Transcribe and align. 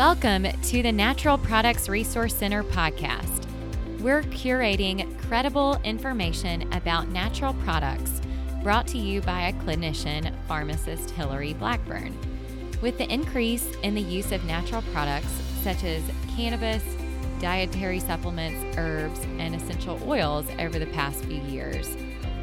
Welcome 0.00 0.44
to 0.44 0.82
the 0.82 0.92
Natural 0.92 1.36
Products 1.36 1.86
Resource 1.86 2.34
Center 2.34 2.64
podcast. 2.64 3.46
We're 4.00 4.22
curating 4.22 5.14
credible 5.28 5.78
information 5.84 6.72
about 6.72 7.10
natural 7.10 7.52
products 7.64 8.22
brought 8.62 8.86
to 8.86 8.98
you 8.98 9.20
by 9.20 9.48
a 9.48 9.52
clinician, 9.52 10.34
pharmacist 10.48 11.10
Hillary 11.10 11.52
Blackburn. 11.52 12.16
With 12.80 12.96
the 12.96 13.12
increase 13.12 13.66
in 13.82 13.94
the 13.94 14.00
use 14.00 14.32
of 14.32 14.42
natural 14.46 14.80
products 14.90 15.38
such 15.62 15.84
as 15.84 16.02
cannabis, 16.34 16.82
dietary 17.38 18.00
supplements, 18.00 18.78
herbs, 18.78 19.20
and 19.36 19.54
essential 19.54 20.00
oils 20.08 20.46
over 20.58 20.78
the 20.78 20.86
past 20.86 21.26
few 21.26 21.42
years, 21.42 21.94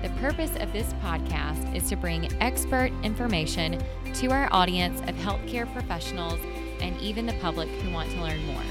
the 0.04 0.12
purpose 0.20 0.56
of 0.60 0.72
this 0.74 0.94
podcast 1.02 1.76
is 1.76 1.90
to 1.90 1.96
bring 1.96 2.32
expert 2.40 2.92
information 3.02 3.84
to 4.14 4.28
our 4.28 4.48
audience 4.52 5.00
of 5.10 5.16
healthcare 5.16 5.72
professionals 5.74 6.40
and 6.82 7.00
even 7.02 7.26
the 7.26 7.34
public 7.34 7.68
who 7.70 7.92
want 7.92 8.10
to 8.12 8.22
learn 8.22 8.46
more. 8.46 8.64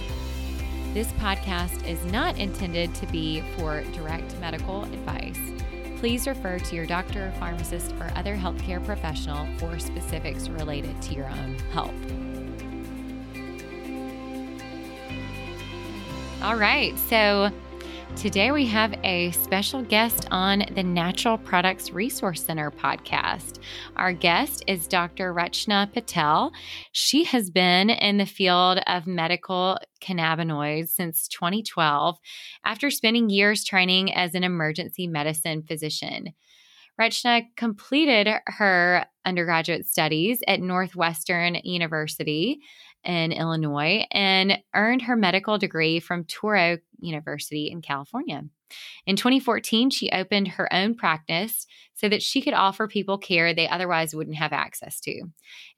This 0.94 1.12
podcast 1.12 1.86
is 1.86 2.04
not 2.06 2.38
intended 2.38 2.94
to 2.94 3.06
be 3.06 3.42
for 3.56 3.82
direct 3.92 4.38
medical 4.40 4.84
advice. 4.84 5.38
Please 5.98 6.26
refer 6.26 6.58
to 6.58 6.76
your 6.76 6.86
doctor, 6.86 7.32
pharmacist, 7.38 7.92
or 8.00 8.10
other 8.14 8.36
healthcare 8.36 8.84
professional 8.84 9.46
for 9.58 9.78
specifics 9.78 10.48
related 10.48 11.00
to 11.02 11.14
your 11.14 11.26
own 11.26 11.56
health. 11.72 11.94
All 16.42 16.56
right, 16.56 16.96
so 16.98 17.50
Today, 18.16 18.50
we 18.50 18.64
have 18.64 18.94
a 19.04 19.30
special 19.32 19.82
guest 19.82 20.26
on 20.30 20.64
the 20.74 20.82
Natural 20.82 21.36
Products 21.36 21.92
Resource 21.92 22.42
Center 22.42 22.70
podcast. 22.70 23.58
Our 23.94 24.14
guest 24.14 24.64
is 24.66 24.88
Dr. 24.88 25.34
Rachna 25.34 25.92
Patel. 25.92 26.50
She 26.92 27.24
has 27.24 27.50
been 27.50 27.90
in 27.90 28.16
the 28.16 28.24
field 28.24 28.80
of 28.86 29.06
medical 29.06 29.78
cannabinoids 30.00 30.88
since 30.88 31.28
2012 31.28 32.16
after 32.64 32.88
spending 32.90 33.28
years 33.28 33.64
training 33.64 34.14
as 34.14 34.34
an 34.34 34.44
emergency 34.44 35.06
medicine 35.06 35.62
physician. 35.62 36.32
Rachna 36.98 37.42
completed 37.58 38.28
her 38.46 39.04
undergraduate 39.26 39.86
studies 39.86 40.40
at 40.48 40.60
Northwestern 40.60 41.56
University 41.64 42.60
in 43.06 43.32
Illinois 43.32 44.04
and 44.10 44.58
earned 44.74 45.02
her 45.02 45.16
medical 45.16 45.58
degree 45.58 46.00
from 46.00 46.24
Touro 46.24 46.78
University 46.98 47.70
in 47.70 47.80
California. 47.80 48.42
In 49.06 49.16
2014, 49.16 49.90
she 49.90 50.10
opened 50.10 50.48
her 50.48 50.72
own 50.72 50.96
practice 50.96 51.66
so 51.94 52.08
that 52.08 52.22
she 52.22 52.42
could 52.42 52.52
offer 52.52 52.88
people 52.88 53.16
care 53.16 53.54
they 53.54 53.68
otherwise 53.68 54.14
wouldn't 54.14 54.36
have 54.36 54.52
access 54.52 55.00
to. 55.00 55.22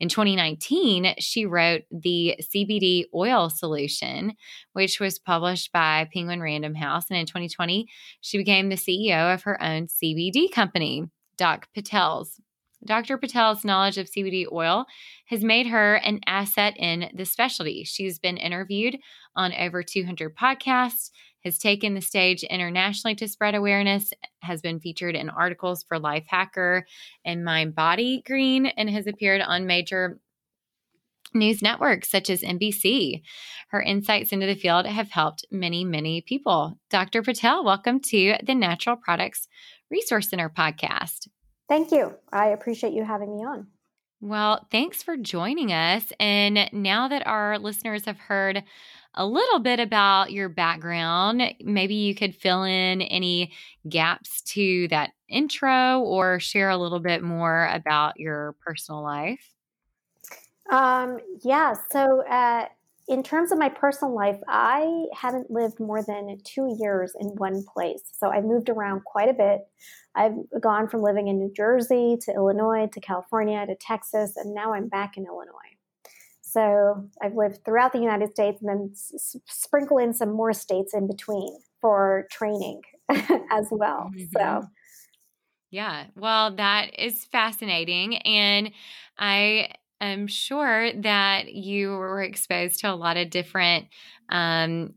In 0.00 0.08
2019, 0.08 1.14
she 1.18 1.44
wrote 1.44 1.82
the 1.90 2.36
CBD 2.42 3.04
oil 3.14 3.50
solution, 3.50 4.34
which 4.72 5.00
was 5.00 5.18
published 5.18 5.70
by 5.70 6.08
Penguin 6.12 6.40
Random 6.40 6.74
House. 6.74 7.04
And 7.10 7.18
in 7.18 7.26
2020, 7.26 7.86
she 8.20 8.38
became 8.38 8.68
the 8.68 8.76
CEO 8.76 9.32
of 9.32 9.42
her 9.42 9.62
own 9.62 9.86
CBD 9.86 10.50
company, 10.50 11.04
Doc 11.36 11.68
Patel's. 11.74 12.40
Dr. 12.84 13.18
Patel's 13.18 13.64
knowledge 13.64 13.98
of 13.98 14.06
CBD 14.06 14.46
oil 14.50 14.86
has 15.26 15.42
made 15.42 15.66
her 15.66 15.96
an 15.96 16.20
asset 16.26 16.74
in 16.76 17.10
the 17.14 17.24
specialty. 17.24 17.84
She's 17.84 18.18
been 18.18 18.36
interviewed 18.36 18.98
on 19.34 19.52
over 19.52 19.82
200 19.82 20.36
podcasts, 20.36 21.10
has 21.44 21.58
taken 21.58 21.94
the 21.94 22.00
stage 22.00 22.42
internationally 22.44 23.14
to 23.16 23.28
spread 23.28 23.54
awareness, 23.54 24.12
has 24.42 24.60
been 24.60 24.80
featured 24.80 25.16
in 25.16 25.28
articles 25.28 25.84
for 25.84 25.98
Lifehacker 25.98 26.82
and 27.24 27.46
MindBodyGreen, 27.46 28.72
and 28.76 28.90
has 28.90 29.06
appeared 29.06 29.40
on 29.40 29.66
major 29.66 30.20
news 31.34 31.60
networks 31.60 32.10
such 32.10 32.30
as 32.30 32.42
NBC. 32.42 33.22
Her 33.68 33.82
insights 33.82 34.32
into 34.32 34.46
the 34.46 34.54
field 34.54 34.86
have 34.86 35.10
helped 35.10 35.44
many, 35.50 35.84
many 35.84 36.22
people. 36.22 36.78
Dr. 36.90 37.22
Patel, 37.22 37.64
welcome 37.64 38.00
to 38.00 38.36
the 38.42 38.54
Natural 38.54 38.96
Products 38.96 39.46
Resource 39.90 40.30
Center 40.30 40.48
podcast. 40.48 41.28
Thank 41.68 41.92
you. 41.92 42.14
I 42.32 42.48
appreciate 42.48 42.92
you 42.94 43.04
having 43.04 43.36
me 43.36 43.44
on. 43.44 43.66
Well, 44.20 44.66
thanks 44.72 45.02
for 45.02 45.16
joining 45.16 45.72
us. 45.72 46.12
And 46.18 46.68
now 46.72 47.08
that 47.08 47.26
our 47.26 47.58
listeners 47.58 48.06
have 48.06 48.18
heard 48.18 48.64
a 49.14 49.24
little 49.24 49.60
bit 49.60 49.78
about 49.78 50.32
your 50.32 50.48
background, 50.48 51.42
maybe 51.60 51.94
you 51.94 52.14
could 52.14 52.34
fill 52.34 52.64
in 52.64 53.02
any 53.02 53.52
gaps 53.88 54.42
to 54.42 54.88
that 54.88 55.10
intro 55.28 56.00
or 56.00 56.40
share 56.40 56.70
a 56.70 56.76
little 56.76 57.00
bit 57.00 57.22
more 57.22 57.68
about 57.72 58.18
your 58.18 58.56
personal 58.60 59.02
life. 59.02 59.54
Um, 60.70 61.18
yeah. 61.42 61.74
So, 61.92 62.26
uh, 62.26 62.66
in 63.08 63.22
terms 63.22 63.50
of 63.52 63.58
my 63.58 63.70
personal 63.70 64.14
life, 64.14 64.38
I 64.46 65.06
haven't 65.14 65.50
lived 65.50 65.80
more 65.80 66.02
than 66.02 66.36
two 66.44 66.76
years 66.78 67.14
in 67.18 67.28
one 67.28 67.64
place. 67.64 68.02
So 68.12 68.28
I've 68.28 68.44
moved 68.44 68.68
around 68.68 69.02
quite 69.04 69.30
a 69.30 69.32
bit. 69.32 69.62
I've 70.14 70.34
gone 70.60 70.88
from 70.88 71.02
living 71.02 71.28
in 71.28 71.38
New 71.38 71.50
Jersey 71.52 72.18
to 72.22 72.32
Illinois 72.32 72.88
to 72.92 73.00
California 73.00 73.64
to 73.66 73.74
Texas, 73.76 74.36
and 74.36 74.54
now 74.54 74.74
I'm 74.74 74.88
back 74.88 75.16
in 75.16 75.24
Illinois. 75.24 75.54
So 76.42 77.08
I've 77.22 77.34
lived 77.34 77.64
throughout 77.64 77.92
the 77.92 77.98
United 77.98 78.30
States 78.32 78.60
and 78.60 78.68
then 78.68 78.90
s- 78.92 79.36
sprinkle 79.46 79.98
in 79.98 80.12
some 80.12 80.30
more 80.30 80.52
states 80.52 80.92
in 80.94 81.06
between 81.06 81.58
for 81.80 82.26
training 82.30 82.82
as 83.50 83.68
well. 83.70 84.10
Mm-hmm. 84.14 84.36
So. 84.36 84.66
Yeah, 85.70 86.06
well, 86.14 86.56
that 86.56 86.98
is 86.98 87.26
fascinating. 87.26 88.16
And 88.18 88.72
I 89.18 89.72
am 90.06 90.26
sure 90.26 90.92
that 90.92 91.52
you 91.52 91.90
were 91.90 92.22
exposed 92.22 92.80
to 92.80 92.92
a 92.92 92.94
lot 92.94 93.16
of 93.16 93.30
different 93.30 93.86
um, 94.28 94.94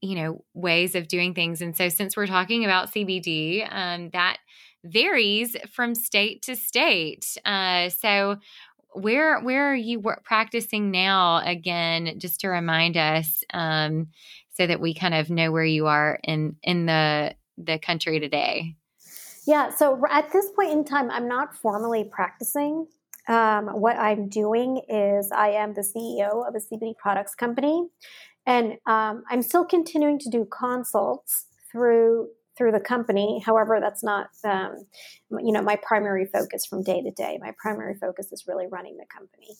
you 0.00 0.14
know 0.14 0.44
ways 0.52 0.94
of 0.94 1.08
doing 1.08 1.34
things 1.34 1.62
and 1.62 1.76
so 1.76 1.88
since 1.88 2.16
we're 2.16 2.26
talking 2.26 2.64
about 2.64 2.92
cbd 2.92 3.66
um, 3.72 4.10
that 4.10 4.38
varies 4.84 5.56
from 5.72 5.94
state 5.94 6.42
to 6.42 6.54
state 6.54 7.36
uh, 7.46 7.88
so 7.88 8.36
where 8.94 9.40
where 9.40 9.72
are 9.72 9.74
you 9.74 10.02
practicing 10.24 10.90
now 10.90 11.38
again 11.44 12.18
just 12.18 12.40
to 12.40 12.48
remind 12.48 12.96
us 12.96 13.42
um, 13.52 14.08
so 14.52 14.66
that 14.66 14.80
we 14.80 14.94
kind 14.94 15.14
of 15.14 15.30
know 15.30 15.50
where 15.50 15.64
you 15.64 15.86
are 15.86 16.20
in 16.22 16.56
in 16.62 16.86
the 16.86 17.34
the 17.56 17.78
country 17.78 18.20
today? 18.20 18.76
Yeah 19.46 19.70
so 19.70 20.02
at 20.10 20.32
this 20.32 20.50
point 20.50 20.70
in 20.70 20.84
time 20.84 21.10
i'm 21.10 21.28
not 21.28 21.56
formally 21.56 22.04
practicing 22.04 22.86
um, 23.28 23.68
what 23.68 23.96
I'm 23.96 24.28
doing 24.28 24.82
is 24.88 25.30
I 25.32 25.50
am 25.50 25.74
the 25.74 25.82
CEO 25.82 26.46
of 26.46 26.54
a 26.54 26.58
CBD 26.58 26.96
products 26.96 27.34
company, 27.34 27.88
and 28.46 28.74
um, 28.86 29.24
I'm 29.30 29.42
still 29.42 29.64
continuing 29.64 30.18
to 30.20 30.30
do 30.30 30.46
consults 30.50 31.46
through 31.70 32.28
through 32.56 32.72
the 32.72 32.80
company. 32.80 33.42
However, 33.44 33.78
that's 33.80 34.04
not 34.04 34.28
um, 34.44 34.86
you 35.30 35.52
know 35.52 35.62
my 35.62 35.76
primary 35.76 36.26
focus 36.26 36.66
from 36.66 36.82
day 36.82 37.02
to 37.02 37.10
day. 37.10 37.38
My 37.40 37.52
primary 37.58 37.94
focus 37.94 38.32
is 38.32 38.44
really 38.46 38.66
running 38.66 38.96
the 38.96 39.06
company. 39.06 39.56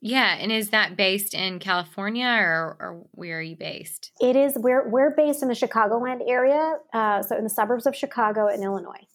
Yeah, 0.00 0.36
and 0.38 0.52
is 0.52 0.68
that 0.68 0.98
based 0.98 1.32
in 1.32 1.60
California 1.60 2.26
or, 2.26 2.76
or 2.78 3.06
where 3.12 3.38
are 3.38 3.42
you 3.42 3.56
based? 3.56 4.12
It 4.20 4.36
is. 4.36 4.52
We're 4.56 4.86
we're 4.86 5.14
based 5.16 5.42
in 5.42 5.48
the 5.48 5.54
Chicagoland 5.54 6.20
area, 6.28 6.74
uh, 6.92 7.22
so 7.22 7.38
in 7.38 7.44
the 7.44 7.50
suburbs 7.50 7.86
of 7.86 7.96
Chicago 7.96 8.48
in 8.48 8.62
Illinois. 8.62 9.06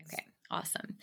Okay, 0.00 0.26
awesome. 0.48 0.96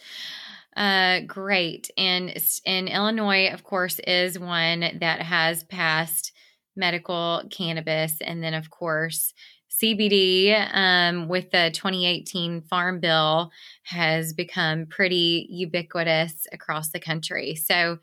Uh, 0.76 1.22
great. 1.22 1.90
And 1.98 2.36
in 2.66 2.88
Illinois, 2.88 3.50
of 3.50 3.64
course, 3.64 4.00
is 4.00 4.38
one 4.38 4.82
that 5.00 5.22
has 5.22 5.64
passed 5.64 6.34
medical 6.76 7.44
cannabis. 7.50 8.16
And 8.22 8.44
then, 8.44 8.54
of 8.54 8.70
course, 8.70 9.34
CBD 9.82 10.70
um, 10.74 11.28
with 11.28 11.52
the 11.52 11.72
2018 11.74 12.62
Farm 12.62 13.00
Bill 13.00 13.52
has 13.84 14.34
become 14.34 14.86
pretty 14.88 15.48
ubiquitous 15.50 16.48
across 16.52 16.90
the 16.90 17.00
country. 17.00 17.56
So, 17.56 18.00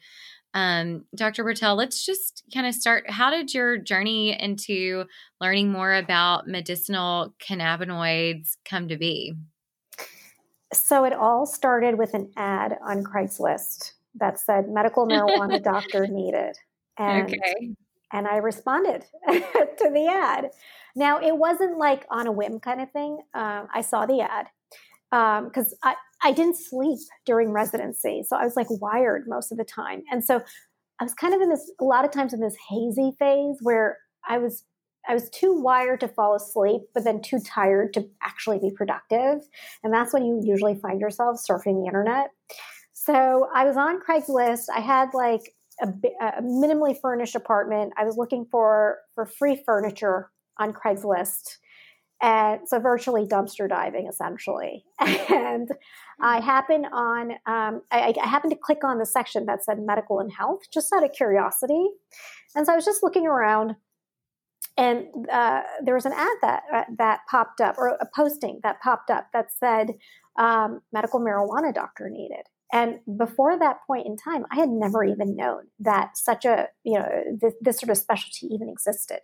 um, 0.55 1.07
Dr. 1.17 1.45
Patel, 1.45 1.77
let's 1.77 2.05
just 2.05 2.43
kind 2.53 2.67
of 2.67 2.75
start. 2.75 3.09
How 3.09 3.31
did 3.31 3.55
your 3.55 3.79
journey 3.79 4.39
into 4.39 5.07
learning 5.41 5.73
more 5.73 5.95
about 5.95 6.47
medicinal 6.47 7.35
cannabinoids 7.39 8.57
come 8.65 8.89
to 8.89 8.99
be? 8.99 9.35
So 10.73 11.05
it 11.05 11.13
all 11.13 11.47
started 11.47 11.99
with 11.99 12.15
an 12.15 12.31
ad 12.37 12.79
on 12.85 13.05
Craigslist 13.05 13.93
that 14.15 14.39
said 14.39 14.69
medical 14.69 15.07
marijuana 15.07 15.63
doctor 15.73 16.07
needed. 16.07 16.57
And, 16.99 17.27
okay. 17.27 17.75
and 18.13 18.27
I 18.27 18.37
responded 18.37 19.05
to 19.29 19.91
the 19.93 20.07
ad. 20.11 20.51
Now, 20.95 21.21
it 21.21 21.37
wasn't 21.37 21.79
like 21.79 22.07
on 22.11 22.27
a 22.27 22.33
whim 22.33 22.61
kind 22.61 22.81
of 22.81 22.91
thing. 22.91 23.19
Um, 23.35 23.69
I 23.73 23.81
saw 23.81 24.07
the 24.07 24.21
ad 24.21 24.47
because 25.11 25.73
um, 25.73 25.79
I, 25.83 25.95
I 26.23 26.33
didn't 26.33 26.57
sleep 26.57 26.99
during 27.27 27.51
residency. 27.51 28.23
So 28.27 28.37
I 28.37 28.45
was 28.45 28.57
like 28.57 28.69
wired 28.71 29.27
most 29.27 29.53
of 29.53 29.59
the 29.59 29.65
time. 29.65 30.03
And 30.11 30.25
so 30.25 30.43
I 31.01 31.05
was 31.05 31.15
kind 31.15 31.35
of 31.35 31.41
in 31.41 31.49
this, 31.49 31.71
a 31.81 31.85
lot 31.85 32.05
of 32.05 32.13
times 32.13 32.33
in 32.33 32.41
this 32.41 32.57
hazy 32.69 33.13
phase 33.19 33.59
where 33.61 33.99
I 34.29 34.39
was 34.39 34.65
I 35.09 35.15
was 35.15 35.29
too 35.31 35.53
wired 35.53 36.01
to 36.01 36.09
fall 36.09 36.35
asleep, 36.35 36.83
but 36.95 37.05
then 37.05 37.23
too 37.23 37.41
tired 37.41 37.93
to 37.95 38.09
actually 38.23 38.59
be 38.59 38.71
productive. 38.71 39.41
And 39.83 39.93
that's 39.93 40.13
when 40.13 40.25
you 40.25 40.41
usually 40.45 40.77
find 40.77 41.01
yourself 41.01 41.41
surfing 41.49 41.83
the 41.83 41.87
internet. 41.87 42.31
So 42.93 43.49
I 43.53 43.65
was 43.65 43.77
on 43.77 44.01
Craigslist. 44.01 44.67
I 44.75 44.81
had 44.81 45.09
like 45.13 45.55
a, 45.81 45.89
a, 46.21 46.43
minimally 46.43 46.97
furnished 47.01 47.35
apartment. 47.35 47.93
I 47.97 48.05
was 48.05 48.17
looking 48.17 48.47
for 48.51 48.99
for 49.15 49.27
free 49.27 49.61
furniture 49.67 50.31
on 50.59 50.73
Craigslist, 50.73 51.57
and 52.23 52.61
so 52.69 52.79
virtually 52.79 53.27
dumpster 53.27 53.69
diving 53.69 54.07
essentially. 54.07 54.85
and 55.01 55.69
I 56.21 56.41
happened 56.41 56.87
on 56.93 57.33
um, 57.47 57.83
I, 57.91 58.15
I 58.23 58.29
happened 58.29 58.53
to 58.53 58.59
click 58.59 58.85
on 58.85 58.99
the 58.99 59.07
section 59.07 59.47
that 59.47 59.65
said 59.65 59.81
medical 59.81 60.21
and 60.21 60.31
health 60.31 60.61
just 60.73 60.93
out 60.93 61.03
of 61.03 61.13
curiosity, 61.13 61.89
and 62.55 62.67
so 62.67 62.73
I 62.73 62.77
was 62.77 62.85
just 62.85 63.03
looking 63.03 63.27
around 63.27 63.75
and 64.77 65.07
uh, 65.31 65.63
there 65.85 65.95
was 65.95 66.07
an 66.07 66.13
ad 66.13 66.37
that 66.41 66.63
uh, 66.73 66.85
that 66.99 67.21
popped 67.31 67.61
up 67.61 67.77
or 67.79 67.89
a 67.89 68.07
posting 68.15 68.61
that 68.63 68.81
popped 68.81 69.11
up 69.11 69.29
that 69.33 69.51
said 69.53 69.91
um, 70.39 70.81
medical 70.93 71.21
marijuana 71.21 71.75
doctor 71.75 72.09
needed. 72.09 72.47
And 72.73 73.01
before 73.19 73.59
that 73.59 73.81
point 73.87 74.07
in 74.07 74.17
time 74.17 74.47
i 74.51 74.57
had 74.57 74.71
never 74.71 75.05
even 75.05 75.37
known 75.37 75.65
that 75.81 76.17
such 76.17 76.45
a 76.45 76.69
you 76.85 76.99
know 76.99 77.09
this, 77.41 77.55
this 77.61 77.81
sort 77.81 77.91
of 77.91 77.99
specialty 77.99 78.47
even 78.47 78.69
existed. 78.69 79.21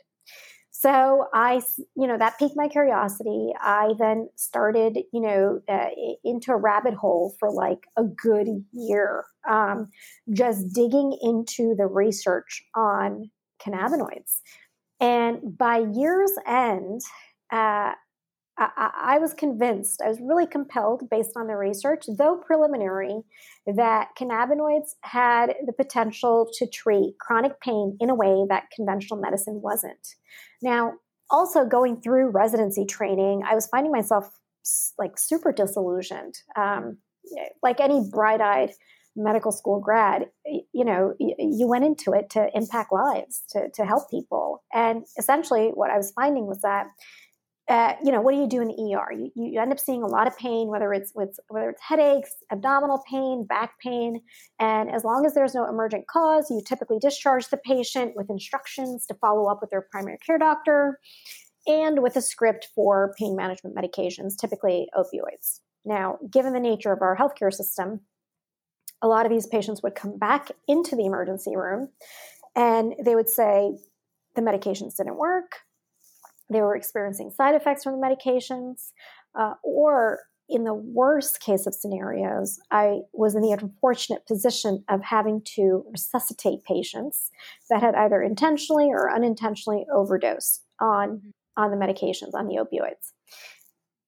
So 0.70 1.26
i 1.32 1.62
you 1.96 2.06
know 2.06 2.18
that 2.18 2.38
piqued 2.38 2.56
my 2.56 2.68
curiosity. 2.68 3.52
I 3.58 3.94
then 3.98 4.28
started 4.36 4.98
you 5.14 5.20
know 5.20 5.60
uh, 5.66 5.88
into 6.24 6.52
a 6.52 6.56
rabbit 6.56 6.94
hole 6.94 7.34
for 7.38 7.50
like 7.50 7.86
a 7.96 8.04
good 8.04 8.48
year 8.72 9.24
um, 9.48 9.88
just 10.30 10.74
digging 10.74 11.16
into 11.22 11.74
the 11.74 11.86
research 11.86 12.62
on 12.74 13.30
cannabinoids 13.60 14.40
and 15.00 15.56
by 15.56 15.78
year's 15.78 16.32
end, 16.46 17.00
uh, 17.52 17.92
I, 18.60 18.90
I, 18.96 19.18
was 19.18 19.34
convinced, 19.34 20.02
I 20.04 20.08
was 20.08 20.18
really 20.20 20.46
compelled 20.46 21.08
based 21.08 21.36
on 21.36 21.46
the 21.46 21.54
research, 21.54 22.06
though 22.18 22.36
preliminary, 22.36 23.22
that 23.66 24.08
cannabinoids 24.18 24.96
had 25.02 25.54
the 25.64 25.72
potential 25.72 26.48
to 26.54 26.66
treat 26.66 27.14
chronic 27.20 27.60
pain 27.60 27.96
in 28.00 28.10
a 28.10 28.14
way 28.14 28.44
that 28.48 28.70
conventional 28.74 29.20
medicine 29.20 29.60
wasn't. 29.62 30.16
Now, 30.60 30.94
also 31.30 31.64
going 31.64 32.00
through 32.00 32.30
residency 32.30 32.84
training, 32.84 33.42
I 33.48 33.54
was 33.54 33.66
finding 33.68 33.92
myself 33.92 34.28
like 34.98 35.18
super 35.18 35.52
disillusioned. 35.52 36.40
Um, 36.56 36.98
like 37.62 37.80
any 37.80 38.08
bright 38.10 38.40
eyed 38.40 38.70
medical 39.18 39.52
school 39.52 39.80
grad, 39.80 40.26
you 40.72 40.84
know, 40.84 41.14
you 41.18 41.66
went 41.66 41.84
into 41.84 42.12
it 42.12 42.30
to 42.30 42.48
impact 42.54 42.92
lives, 42.92 43.42
to, 43.50 43.68
to 43.74 43.84
help 43.84 44.10
people. 44.10 44.62
And 44.72 45.04
essentially, 45.18 45.70
what 45.74 45.90
I 45.90 45.96
was 45.96 46.12
finding 46.12 46.46
was 46.46 46.60
that, 46.62 46.86
uh, 47.68 47.94
you 48.02 48.10
know, 48.10 48.22
what 48.22 48.32
do 48.32 48.40
you 48.40 48.48
do 48.48 48.62
in 48.62 48.68
the 48.68 48.94
ER? 48.94 49.12
You, 49.12 49.30
you 49.34 49.60
end 49.60 49.72
up 49.72 49.78
seeing 49.78 50.02
a 50.02 50.06
lot 50.06 50.26
of 50.26 50.38
pain, 50.38 50.68
whether 50.68 50.92
it's 50.94 51.12
with 51.14 51.38
whether 51.48 51.68
it's 51.68 51.82
headaches, 51.82 52.30
abdominal 52.50 53.02
pain, 53.10 53.44
back 53.46 53.72
pain, 53.82 54.22
and 54.58 54.90
as 54.90 55.04
long 55.04 55.26
as 55.26 55.34
there's 55.34 55.54
no 55.54 55.68
emergent 55.68 56.06
cause, 56.06 56.50
you 56.50 56.62
typically 56.66 56.98
discharge 56.98 57.48
the 57.48 57.58
patient 57.58 58.12
with 58.16 58.30
instructions 58.30 59.04
to 59.06 59.14
follow 59.14 59.50
up 59.50 59.58
with 59.60 59.68
their 59.68 59.86
primary 59.90 60.16
care 60.24 60.38
doctor, 60.38 60.98
and 61.66 62.02
with 62.02 62.16
a 62.16 62.22
script 62.22 62.68
for 62.74 63.14
pain 63.18 63.36
management 63.36 63.76
medications, 63.76 64.38
typically 64.40 64.88
opioids. 64.96 65.60
Now, 65.84 66.18
given 66.30 66.54
the 66.54 66.60
nature 66.60 66.92
of 66.92 67.02
our 67.02 67.16
healthcare 67.16 67.52
system, 67.52 68.00
a 69.02 69.08
lot 69.08 69.26
of 69.26 69.32
these 69.32 69.46
patients 69.46 69.82
would 69.82 69.94
come 69.94 70.18
back 70.18 70.50
into 70.66 70.96
the 70.96 71.06
emergency 71.06 71.56
room 71.56 71.88
and 72.56 72.94
they 73.04 73.14
would 73.14 73.28
say 73.28 73.76
the 74.34 74.42
medications 74.42 74.96
didn't 74.96 75.16
work, 75.16 75.60
they 76.50 76.60
were 76.60 76.74
experiencing 76.74 77.30
side 77.30 77.54
effects 77.54 77.84
from 77.84 78.00
the 78.00 78.06
medications, 78.06 78.90
uh, 79.38 79.54
or 79.62 80.20
in 80.48 80.64
the 80.64 80.74
worst 80.74 81.40
case 81.40 81.66
of 81.66 81.74
scenarios, 81.74 82.58
I 82.70 83.00
was 83.12 83.34
in 83.34 83.42
the 83.42 83.52
unfortunate 83.52 84.26
position 84.26 84.82
of 84.88 85.02
having 85.02 85.42
to 85.56 85.84
resuscitate 85.92 86.64
patients 86.64 87.30
that 87.68 87.82
had 87.82 87.94
either 87.94 88.22
intentionally 88.22 88.88
or 88.88 89.14
unintentionally 89.14 89.84
overdosed 89.94 90.64
on, 90.80 91.34
on 91.56 91.70
the 91.70 91.76
medications, 91.76 92.32
on 92.32 92.46
the 92.46 92.56
opioids. 92.56 93.12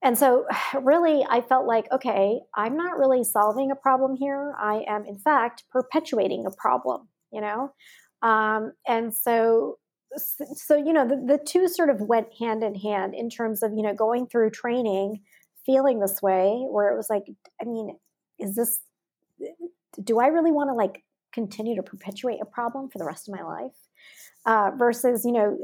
And 0.03 0.17
so, 0.17 0.47
really, 0.83 1.25
I 1.29 1.41
felt 1.41 1.67
like, 1.67 1.87
okay, 1.93 2.41
I'm 2.55 2.77
not 2.77 2.99
really 2.99 3.25
solving 3.25 3.71
a 3.71 3.77
problem 3.77 4.17
here. 4.17 4.55
I 4.61 4.85
am, 4.87 5.05
in 5.05 5.19
fact, 5.19 5.65
perpetuating 5.71 6.47
a 6.47 6.51
problem, 6.51 7.09
you 7.33 7.41
know? 7.41 7.73
Um, 8.23 8.73
and 8.87 9.15
so, 9.15 9.79
so, 10.17 10.77
you 10.77 10.93
know, 10.93 11.07
the, 11.07 11.17
the 11.17 11.39
two 11.39 11.69
sort 11.69 11.89
of 11.89 12.01
went 12.01 12.29
hand 12.39 12.63
in 12.65 12.75
hand 12.75 13.15
in 13.15 13.31
terms 13.31 13.63
of, 13.63 13.73
you 13.73 13.83
know, 13.83 13.95
going 13.95 14.27
through 14.27 14.51
training, 14.51 15.21
feeling 15.65 16.01
this 16.01 16.21
way, 16.21 16.67
where 16.69 16.93
it 16.93 16.97
was 16.97 17.09
like, 17.09 17.25
I 17.61 17.65
mean, 17.65 17.97
is 18.39 18.57
this, 18.57 18.81
do 20.03 20.19
I 20.19 20.27
really 20.27 20.51
want 20.53 20.69
to 20.71 20.75
like 20.75 21.05
continue 21.33 21.77
to 21.77 21.83
perpetuate 21.83 22.41
a 22.43 22.45
problem 22.45 22.89
for 22.91 22.99
the 22.99 23.05
rest 23.05 23.29
of 23.29 23.35
my 23.35 23.43
life? 23.43 23.77
Uh, 24.47 24.71
versus 24.77 25.25
you 25.25 25.33
know 25.33 25.59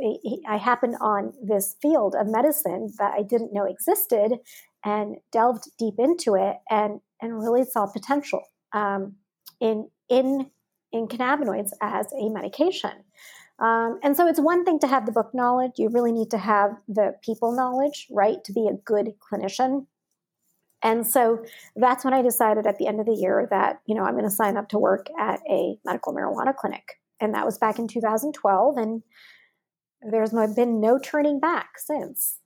I 0.48 0.56
happened 0.56 0.96
on 1.00 1.32
this 1.42 1.76
field 1.80 2.14
of 2.14 2.26
medicine 2.26 2.92
that 2.98 3.12
I 3.18 3.22
didn't 3.22 3.52
know 3.52 3.64
existed 3.64 4.38
and 4.84 5.16
delved 5.32 5.64
deep 5.78 5.94
into 5.98 6.34
it 6.34 6.56
and 6.70 7.00
and 7.20 7.40
really 7.42 7.64
saw 7.64 7.86
potential 7.86 8.42
um, 8.72 9.16
in 9.60 9.88
in 10.08 10.50
in 10.92 11.08
cannabinoids 11.08 11.70
as 11.80 12.06
a 12.12 12.28
medication. 12.28 12.92
Um, 13.58 13.98
and 14.02 14.16
so 14.16 14.26
it's 14.26 14.38
one 14.38 14.64
thing 14.64 14.78
to 14.80 14.86
have 14.86 15.06
the 15.06 15.12
book 15.12 15.30
knowledge. 15.32 15.72
You 15.76 15.88
really 15.88 16.12
need 16.12 16.30
to 16.30 16.38
have 16.38 16.72
the 16.88 17.14
people 17.22 17.52
knowledge, 17.52 18.06
right, 18.10 18.42
to 18.44 18.52
be 18.52 18.68
a 18.68 18.74
good 18.84 19.14
clinician. 19.18 19.86
And 20.82 21.06
so 21.06 21.42
that's 21.74 22.04
when 22.04 22.12
I 22.12 22.20
decided 22.20 22.66
at 22.66 22.76
the 22.76 22.86
end 22.86 23.00
of 23.00 23.06
the 23.06 23.14
year 23.14 23.48
that, 23.50 23.80
you 23.86 23.94
know, 23.94 24.04
I'm 24.04 24.12
going 24.12 24.24
to 24.24 24.30
sign 24.30 24.58
up 24.58 24.68
to 24.68 24.78
work 24.78 25.06
at 25.18 25.40
a 25.50 25.78
medical 25.86 26.14
marijuana 26.14 26.54
clinic 26.54 27.00
and 27.20 27.34
that 27.34 27.44
was 27.44 27.58
back 27.58 27.78
in 27.78 27.88
2012 27.88 28.76
and 28.76 29.02
there's 30.02 30.32
been 30.54 30.80
no 30.80 30.98
turning 30.98 31.40
back 31.40 31.78
since. 31.78 32.38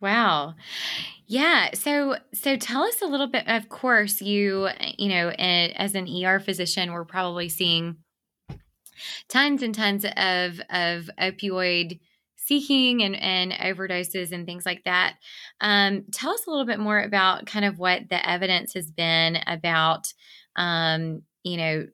Wow. 0.00 0.54
Yeah 1.26 1.70
so 1.74 2.16
so 2.32 2.56
tell 2.56 2.82
us 2.82 3.02
a 3.02 3.06
little 3.06 3.26
bit 3.26 3.44
of 3.46 3.68
course 3.68 4.20
you 4.20 4.68
you 4.96 5.08
know 5.08 5.30
as 5.30 5.94
an 5.94 6.08
er 6.24 6.40
physician 6.40 6.92
we're 6.92 7.04
probably 7.04 7.48
seeing 7.48 7.96
tons 9.28 9.62
and 9.62 9.74
tons 9.74 10.04
of 10.04 10.60
of 10.70 11.10
opioid 11.20 11.98
seeking 12.48 13.02
and, 13.02 13.14
and 13.16 13.52
overdoses 13.52 14.32
and 14.32 14.46
things 14.46 14.64
like 14.64 14.82
that. 14.84 15.16
Um, 15.60 16.04
tell 16.10 16.30
us 16.32 16.46
a 16.46 16.50
little 16.50 16.64
bit 16.64 16.80
more 16.80 16.98
about 16.98 17.44
kind 17.44 17.66
of 17.66 17.78
what 17.78 18.08
the 18.08 18.26
evidence 18.28 18.72
has 18.72 18.90
been 18.90 19.38
about 19.46 20.12
um, 20.56 21.22
you 21.42 21.56
know 21.58 21.86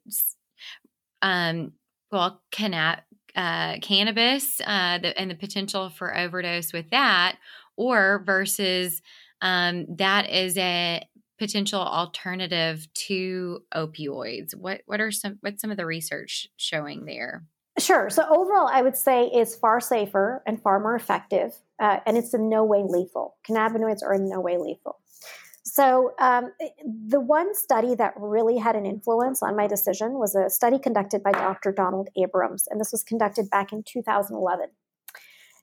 um, 1.23 1.73
well, 2.15 2.41
canna- 2.51 3.03
uh, 3.35 3.77
cannabis 3.83 4.61
uh, 4.65 4.99
the, 4.99 5.19
and 5.19 5.31
the 5.31 5.35
potential 5.35 5.91
for 5.91 6.17
overdose 6.17 6.73
with 6.73 6.89
that, 6.91 7.37
or 7.77 8.23
versus 8.25 9.03
um, 9.43 9.87
that 9.97 10.31
is 10.31 10.57
a 10.57 11.03
potential 11.39 11.81
alternative 11.81 12.87
to 12.95 13.61
opioids. 13.75 14.55
What 14.55 14.83
what 14.87 15.01
are 15.01 15.11
some 15.11 15.39
what's 15.41 15.61
some 15.61 15.73
of 15.73 15.77
the 15.77 15.87
research 15.87 16.49
showing 16.57 17.05
there? 17.05 17.45
Sure. 17.79 18.09
So 18.09 18.23
overall, 18.23 18.69
I 18.73 18.83
would 18.83 18.97
say 18.97 19.29
it's 19.35 19.57
far 19.57 19.81
safer 19.81 20.45
and 20.47 20.63
far 20.63 20.79
more 20.79 20.95
effective, 20.95 21.53
uh, 21.83 21.99
and 22.07 22.17
it's 22.17 22.33
in 22.33 22.49
no 22.49 22.65
way 22.65 22.85
lethal. 22.87 23.37
Cannabinoids 23.49 24.05
are 24.05 24.15
in 24.15 24.29
no 24.29 24.41
way 24.41 24.59
lethal. 24.59 25.01
So, 25.67 26.13
um, 26.19 26.53
the 27.09 27.21
one 27.21 27.55
study 27.55 27.95
that 27.95 28.13
really 28.19 28.59
had 28.59 28.77
an 28.77 28.85
influence 28.85 29.43
on 29.43 29.57
my 29.57 29.67
decision 29.67 30.19
was 30.19 30.35
a 30.35 30.51
study 30.51 30.79
conducted 30.79 31.23
by 31.23 31.33
Dr. 31.33 31.73
Donald 31.73 32.09
Abrams, 32.17 32.67
and 32.69 32.79
this 32.79 32.93
was 32.93 33.03
conducted 33.03 33.49
back 33.49 33.73
in 33.73 33.83
2011. 33.83 34.69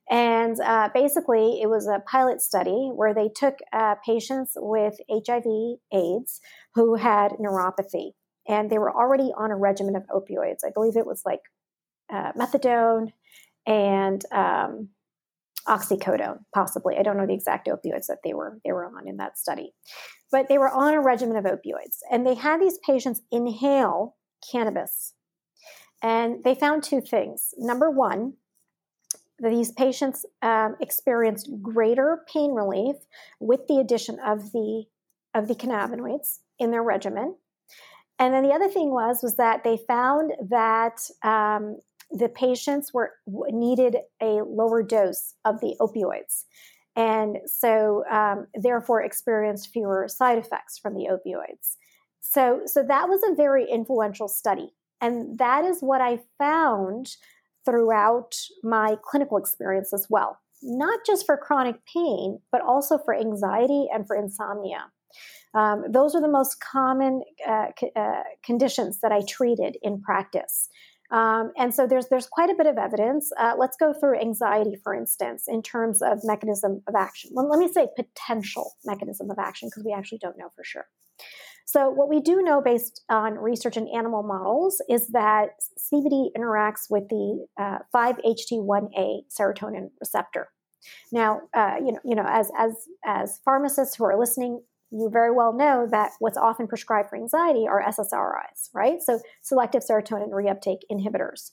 And 0.09 0.59
uh, 0.59 0.89
basically, 0.93 1.61
it 1.61 1.69
was 1.69 1.87
a 1.87 2.01
pilot 2.09 2.41
study 2.41 2.89
where 2.93 3.13
they 3.13 3.29
took 3.29 3.59
uh, 3.71 3.95
patients 4.03 4.53
with 4.55 4.95
HIV 5.09 5.45
AIDS 5.93 6.41
who 6.73 6.95
had 6.95 7.33
neuropathy, 7.33 8.13
and 8.47 8.71
they 8.71 8.79
were 8.79 8.91
already 8.91 9.31
on 9.37 9.51
a 9.51 9.55
regimen 9.55 9.95
of 9.95 10.03
opioids. 10.07 10.65
I 10.65 10.71
believe 10.73 10.97
it 10.97 11.05
was 11.05 11.21
like 11.25 11.41
uh, 12.11 12.31
methadone 12.33 13.13
and 13.67 14.25
um, 14.31 14.89
oxycodone, 15.67 16.39
possibly. 16.53 16.97
I 16.97 17.03
don't 17.03 17.17
know 17.17 17.27
the 17.27 17.33
exact 17.33 17.67
opioids 17.67 18.07
that 18.07 18.19
they 18.23 18.33
were 18.33 18.59
they 18.65 18.71
were 18.71 18.85
on 18.85 19.07
in 19.07 19.17
that 19.17 19.37
study, 19.37 19.73
but 20.31 20.47
they 20.49 20.57
were 20.57 20.69
on 20.69 20.93
a 20.93 21.01
regimen 21.01 21.37
of 21.37 21.45
opioids, 21.45 21.99
and 22.11 22.25
they 22.25 22.35
had 22.35 22.61
these 22.61 22.79
patients 22.85 23.21
inhale 23.31 24.15
cannabis, 24.51 25.13
and 26.01 26.43
they 26.43 26.55
found 26.55 26.83
two 26.83 27.01
things. 27.01 27.53
Number 27.57 27.89
one, 27.89 28.33
these 29.39 29.71
patients 29.71 30.25
um, 30.41 30.75
experienced 30.79 31.49
greater 31.61 32.23
pain 32.31 32.51
relief 32.51 32.95
with 33.39 33.67
the 33.67 33.77
addition 33.77 34.19
of 34.19 34.51
the 34.51 34.85
of 35.33 35.47
the 35.47 35.55
cannabinoids 35.55 36.39
in 36.59 36.71
their 36.71 36.83
regimen. 36.83 37.35
And 38.19 38.33
then 38.33 38.43
the 38.43 38.53
other 38.53 38.69
thing 38.69 38.91
was 38.91 39.23
was 39.23 39.37
that 39.37 39.63
they 39.63 39.77
found 39.87 40.33
that 40.49 41.01
um, 41.23 41.79
the 42.11 42.29
patients 42.29 42.93
were 42.93 43.13
needed 43.49 43.97
a 44.21 44.41
lower 44.45 44.83
dose 44.83 45.35
of 45.45 45.59
the 45.61 45.75
opioids 45.79 46.43
and 46.95 47.37
so 47.45 48.03
um, 48.11 48.47
therefore 48.53 49.01
experienced 49.01 49.69
fewer 49.71 50.07
side 50.07 50.37
effects 50.37 50.77
from 50.77 50.93
the 50.93 51.07
opioids 51.09 51.75
so 52.19 52.61
so 52.65 52.83
that 52.83 53.07
was 53.07 53.21
a 53.23 53.35
very 53.35 53.65
influential 53.69 54.27
study 54.27 54.73
and 55.01 55.39
that 55.39 55.65
is 55.65 55.81
what 55.81 55.99
I 55.99 56.19
found 56.37 57.15
throughout 57.65 58.35
my 58.63 58.97
clinical 59.03 59.37
experience 59.37 59.93
as 59.93 60.07
well, 60.09 60.39
not 60.61 60.99
just 61.05 61.25
for 61.25 61.35
chronic 61.35 61.75
pain, 61.91 62.39
but 62.51 62.61
also 62.61 62.97
for 62.99 63.15
anxiety 63.15 63.87
and 63.93 64.05
for 64.07 64.15
insomnia. 64.15 64.85
Um, 65.53 65.83
those 65.89 66.15
are 66.15 66.21
the 66.21 66.29
most 66.29 66.61
common 66.61 67.23
uh, 67.47 67.67
c- 67.77 67.91
uh, 67.95 68.23
conditions 68.43 68.99
that 69.01 69.11
I 69.11 69.21
treated 69.27 69.75
in 69.81 70.01
practice. 70.01 70.69
Um, 71.11 71.51
and 71.57 71.73
so 71.73 71.85
there's 71.85 72.07
there's 72.09 72.27
quite 72.27 72.49
a 72.49 72.55
bit 72.55 72.67
of 72.67 72.77
evidence. 72.77 73.29
Uh, 73.37 73.53
let's 73.57 73.77
go 73.77 73.93
through 73.93 74.19
anxiety, 74.19 74.77
for 74.83 74.95
instance, 74.95 75.45
in 75.47 75.61
terms 75.61 76.01
of 76.01 76.19
mechanism 76.23 76.81
of 76.87 76.95
action. 76.95 77.31
Well, 77.33 77.49
let 77.49 77.59
me 77.59 77.71
say 77.71 77.87
potential 77.95 78.73
mechanism 78.85 79.29
of 79.29 79.37
action 79.37 79.67
because 79.69 79.83
we 79.83 79.93
actually 79.93 80.19
don't 80.19 80.37
know 80.37 80.49
for 80.55 80.63
sure. 80.63 80.85
So 81.65 81.89
what 81.89 82.09
we 82.09 82.19
do 82.19 82.41
know 82.41 82.61
based 82.61 83.01
on 83.09 83.35
research 83.35 83.77
in 83.77 83.87
animal 83.87 84.23
models 84.23 84.81
is 84.89 85.07
that 85.09 85.51
CBD 85.79 86.27
interacts 86.37 86.89
with 86.89 87.07
the 87.07 87.45
uh, 87.57 87.79
5-HT1A 87.95 89.21
serotonin 89.29 89.89
receptor. 89.99 90.49
Now, 91.11 91.41
uh, 91.53 91.75
you 91.79 91.91
know, 91.93 91.99
you 92.03 92.15
know, 92.15 92.25
as 92.27 92.51
as 92.57 92.73
as 93.05 93.39
pharmacists 93.45 93.95
who 93.95 94.03
are 94.03 94.17
listening 94.17 94.61
you 94.91 95.09
very 95.09 95.31
well 95.31 95.53
know 95.53 95.87
that 95.89 96.11
what's 96.19 96.37
often 96.37 96.67
prescribed 96.67 97.09
for 97.09 97.17
anxiety 97.17 97.65
are 97.67 97.81
SSRIs, 97.81 98.69
right? 98.73 99.01
So 99.01 99.19
selective 99.41 99.83
serotonin 99.89 100.29
reuptake 100.29 100.81
inhibitors. 100.91 101.51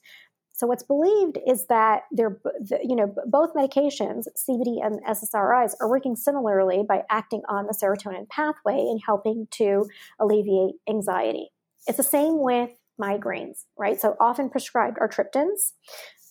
So 0.52 0.66
what's 0.66 0.82
believed 0.82 1.38
is 1.46 1.66
that 1.68 2.02
they're, 2.10 2.36
you 2.82 2.96
know, 2.96 3.14
both 3.26 3.54
medications, 3.54 4.26
CBD 4.36 4.84
and 4.84 5.00
SSRIs, 5.04 5.74
are 5.80 5.88
working 5.88 6.16
similarly 6.16 6.82
by 6.86 7.04
acting 7.08 7.42
on 7.48 7.66
the 7.66 7.72
serotonin 7.72 8.28
pathway 8.28 8.74
and 8.74 9.00
helping 9.06 9.46
to 9.52 9.86
alleviate 10.18 10.74
anxiety. 10.88 11.50
It's 11.86 11.98
the 11.98 12.02
same 12.02 12.42
with 12.42 12.70
migraines, 13.00 13.66
right? 13.78 14.00
So 14.00 14.16
often 14.18 14.50
prescribed 14.50 14.98
are 15.00 15.08
triptans, 15.08 15.74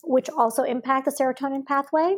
which 0.04 0.30
also 0.30 0.64
impact 0.64 1.06
the 1.06 1.12
serotonin 1.12 1.66
pathway. 1.66 2.18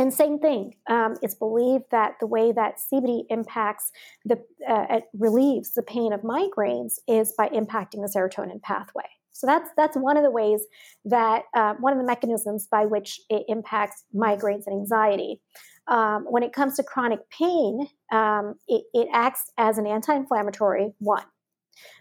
And 0.00 0.14
same 0.14 0.38
thing, 0.38 0.76
um, 0.88 1.16
it's 1.20 1.34
believed 1.34 1.84
that 1.90 2.14
the 2.20 2.26
way 2.26 2.52
that 2.52 2.80
CBD 2.90 3.24
impacts 3.28 3.92
the, 4.24 4.42
uh, 4.66 5.00
relieves 5.12 5.74
the 5.74 5.82
pain 5.82 6.14
of 6.14 6.22
migraines 6.22 6.94
is 7.06 7.34
by 7.36 7.50
impacting 7.50 8.00
the 8.00 8.10
serotonin 8.10 8.62
pathway. 8.62 9.04
So 9.32 9.46
that's 9.46 9.68
that's 9.76 9.98
one 9.98 10.16
of 10.16 10.22
the 10.22 10.30
ways 10.30 10.62
that 11.04 11.42
uh, 11.54 11.74
one 11.80 11.92
of 11.92 11.98
the 11.98 12.06
mechanisms 12.06 12.66
by 12.66 12.86
which 12.86 13.20
it 13.28 13.44
impacts 13.46 14.04
migraines 14.14 14.62
and 14.66 14.74
anxiety. 14.74 15.42
Um, 15.86 16.24
when 16.30 16.42
it 16.42 16.54
comes 16.54 16.76
to 16.76 16.82
chronic 16.82 17.20
pain, 17.28 17.86
um, 18.10 18.54
it, 18.68 18.84
it 18.94 19.08
acts 19.12 19.50
as 19.58 19.76
an 19.76 19.86
anti-inflammatory. 19.86 20.94
One, 20.98 21.24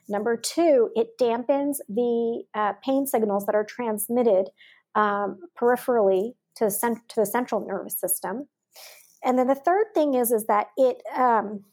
number 0.07 0.37
two, 0.37 0.89
it 0.95 1.17
dampens 1.19 1.79
the 1.89 2.43
uh, 2.53 2.73
pain 2.81 3.07
signals 3.07 3.45
that 3.45 3.55
are 3.55 3.65
transmitted 3.65 4.51
um, 4.95 5.39
peripherally 5.59 6.33
to 6.59 6.65
the, 6.65 6.71
cent- 6.71 7.09
to 7.09 7.21
the 7.21 7.25
central 7.25 7.65
nervous 7.65 7.99
system. 7.99 8.47
And 9.23 9.37
then 9.37 9.47
the 9.47 9.55
third 9.55 9.87
thing 9.93 10.13
is 10.13 10.31
is 10.31 10.45
that 10.45 10.67
it, 10.77 11.01
um, 11.17 11.65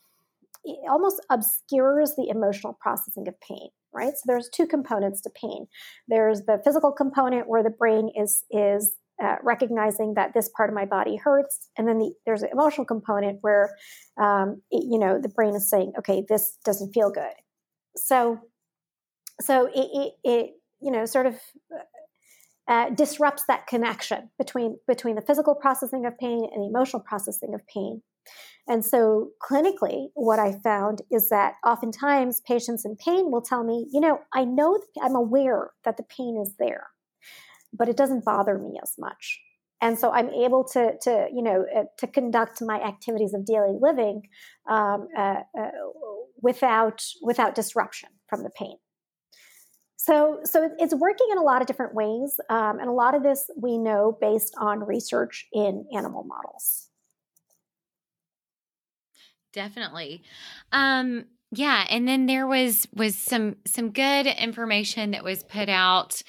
it 0.64 0.78
almost 0.90 1.20
obscures 1.30 2.14
the 2.16 2.28
emotional 2.28 2.76
processing 2.80 3.28
of 3.28 3.40
pain 3.40 3.68
right? 3.96 4.12
So 4.12 4.22
there's 4.26 4.48
two 4.50 4.66
components 4.66 5.22
to 5.22 5.30
pain. 5.30 5.66
There's 6.06 6.42
the 6.42 6.60
physical 6.62 6.92
component 6.92 7.48
where 7.48 7.62
the 7.62 7.70
brain 7.70 8.10
is 8.14 8.44
is 8.50 8.94
uh, 9.22 9.36
recognizing 9.42 10.14
that 10.14 10.34
this 10.34 10.50
part 10.54 10.68
of 10.68 10.74
my 10.74 10.84
body 10.84 11.16
hurts. 11.16 11.70
And 11.78 11.88
then 11.88 11.98
the, 11.98 12.12
there's 12.26 12.42
an 12.42 12.50
emotional 12.52 12.84
component 12.84 13.38
where 13.40 13.74
um, 14.20 14.60
it, 14.70 14.84
you 14.88 14.98
know 14.98 15.18
the 15.20 15.30
brain 15.30 15.54
is 15.54 15.68
saying 15.68 15.92
okay 15.98 16.24
this 16.28 16.58
doesn't 16.64 16.92
feel 16.92 17.10
good. 17.10 17.34
So 17.96 18.40
so 19.40 19.66
it, 19.74 19.88
it, 19.92 20.12
it 20.22 20.50
you 20.80 20.90
know 20.90 21.06
sort 21.06 21.26
of 21.26 21.34
uh, 22.68 22.90
disrupts 22.90 23.44
that 23.48 23.66
connection 23.66 24.30
between 24.38 24.76
between 24.88 25.14
the 25.14 25.22
physical 25.22 25.54
processing 25.54 26.04
of 26.04 26.18
pain 26.18 26.48
and 26.52 26.62
the 26.62 26.68
emotional 26.68 27.02
processing 27.02 27.54
of 27.54 27.60
pain. 27.66 28.02
And 28.68 28.84
so, 28.84 29.30
clinically, 29.48 30.08
what 30.14 30.40
I 30.40 30.58
found 30.64 31.02
is 31.10 31.28
that 31.28 31.54
oftentimes 31.64 32.40
patients 32.40 32.84
in 32.84 32.96
pain 32.96 33.30
will 33.30 33.42
tell 33.42 33.62
me, 33.62 33.86
you 33.92 34.00
know, 34.00 34.18
I 34.34 34.44
know 34.44 34.80
I'm 35.00 35.14
aware 35.14 35.70
that 35.84 35.96
the 35.96 36.02
pain 36.02 36.40
is 36.42 36.54
there, 36.58 36.88
but 37.72 37.88
it 37.88 37.96
doesn't 37.96 38.24
bother 38.24 38.58
me 38.58 38.78
as 38.82 38.94
much. 38.98 39.40
And 39.80 39.98
so 39.98 40.10
I'm 40.10 40.30
able 40.30 40.64
to, 40.72 40.94
to 41.02 41.28
you 41.32 41.42
know, 41.42 41.64
uh, 41.76 41.84
to 41.98 42.06
conduct 42.06 42.60
my 42.62 42.80
activities 42.80 43.34
of 43.34 43.44
daily 43.44 43.76
living 43.80 44.22
um, 44.68 45.06
uh, 45.16 45.40
uh 45.58 45.70
without 46.42 47.02
without 47.22 47.54
disruption 47.54 48.08
from 48.28 48.42
the 48.42 48.50
pain. 48.50 48.76
So, 50.06 50.38
so 50.44 50.70
it's 50.78 50.94
working 50.94 51.26
in 51.32 51.38
a 51.38 51.42
lot 51.42 51.62
of 51.62 51.66
different 51.66 51.92
ways, 51.92 52.38
um, 52.48 52.78
and 52.78 52.88
a 52.88 52.92
lot 52.92 53.16
of 53.16 53.24
this 53.24 53.50
we 53.60 53.76
know 53.76 54.16
based 54.20 54.54
on 54.56 54.84
research 54.86 55.48
in 55.52 55.84
animal 55.92 56.22
models. 56.22 56.90
Definitely, 59.52 60.22
um, 60.70 61.24
yeah. 61.50 61.86
And 61.90 62.06
then 62.06 62.26
there 62.26 62.46
was 62.46 62.86
was 62.94 63.16
some 63.16 63.56
some 63.66 63.90
good 63.90 64.28
information 64.28 65.10
that 65.10 65.24
was 65.24 65.42
put 65.42 65.68
out. 65.68 66.22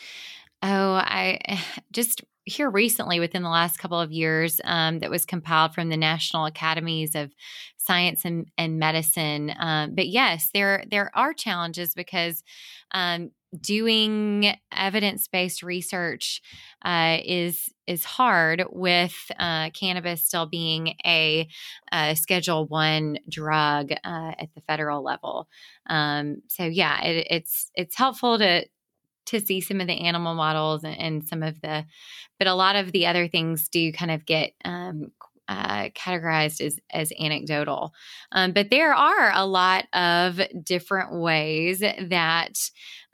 Oh, 0.63 0.93
I 0.93 1.62
just 1.91 2.24
here 2.46 2.72
recently 2.72 3.19
within 3.19 3.43
the 3.43 3.50
last 3.50 3.77
couple 3.77 4.00
of 4.00 4.12
years 4.12 4.60
um, 4.63 5.00
that 5.00 5.12
was 5.12 5.24
compiled 5.24 5.75
from 5.75 5.89
the 5.89 5.98
National 5.98 6.46
Academies 6.46 7.13
of 7.13 7.31
Science 7.88 8.25
and, 8.25 8.51
and 8.58 8.77
Medicine. 8.77 9.51
Um, 9.58 9.96
but 9.96 10.08
yes, 10.08 10.50
there 10.53 10.84
there 10.91 11.10
are 11.15 11.34
challenges 11.34 11.94
because 11.94 12.44
um, 12.91 13.32
doing 13.60 14.53
evidence-based 14.75 15.63
research 15.63 16.41
uh, 16.84 17.17
is 17.24 17.74
is 17.88 18.03
hard 18.03 18.63
with 18.72 19.15
uh, 19.39 19.70
cannabis 19.70 20.24
still 20.24 20.46
being 20.46 20.96
a, 21.06 21.48
a 21.94 22.15
schedule 22.15 22.65
one 22.67 23.17
drug 23.29 23.91
uh, 23.91 24.32
at 24.38 24.50
the 24.53 24.62
federal 24.62 25.01
level 25.01 25.48
um, 25.89 26.41
so 26.48 26.63
yeah 26.65 27.01
it, 27.03 27.27
it's 27.29 27.72
it's 27.75 27.96
helpful 27.96 28.38
to 28.38 28.65
to 29.25 29.41
see 29.41 29.60
some 29.60 29.82
of 29.82 29.88
the 29.88 30.00
animal 30.06 30.36
models 30.36 30.84
and, 30.86 30.98
and, 30.98 31.27
some 31.27 31.44
of 31.44 31.60
the 31.60 31.86
but 32.39 32.48
a 32.48 32.53
lot 32.53 32.75
of 32.75 32.91
the 32.91 33.08
other 33.08 33.27
things 33.27 33.67
do 33.67 33.91
kind 33.91 34.12
of 34.12 34.25
get 34.25 34.53
um, 34.63 35.12
uh, 35.48 35.89
categorized 35.89 36.62
as 36.62 36.80
as 36.92 37.12
anecdotal. 37.20 37.94
Um, 38.32 38.51
but 38.51 38.70
there 38.70 38.94
are 38.94 39.32
a 39.34 39.46
lot 39.46 39.86
of 39.94 40.42
different 40.63 41.20
ways 41.20 41.80
that 41.80 42.58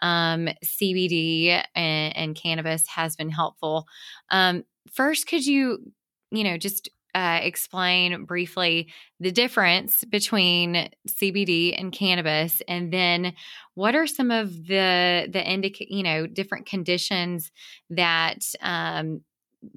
um, 0.02 0.50
CBD 0.66 1.64
and, 1.76 2.18
and, 2.18 2.36
cannabis 2.36 2.88
has 2.88 3.16
been 3.16 3.30
helpful. 3.30 3.86
Um, 4.32 4.64
first, 4.92 5.28
could 5.28 5.46
you, 5.46 5.92
you 6.30 6.44
know, 6.44 6.58
just 6.58 6.90
uh, 7.16 7.40
explain 7.42 8.26
briefly 8.26 8.92
the 9.20 9.32
difference 9.32 10.04
between 10.06 10.90
CBD 11.08 11.80
and 11.80 11.92
cannabis, 11.92 12.62
and 12.68 12.92
then 12.92 13.34
what 13.76 13.96
are 13.96 14.08
some 14.08 14.32
of 14.32 14.52
the 14.68 15.28
the 15.32 15.44
indica- 15.52 15.86
you 15.88 16.04
know 16.04 16.26
different 16.26 16.66
conditions 16.66 17.52
that 17.92 18.40
um, 18.62 19.22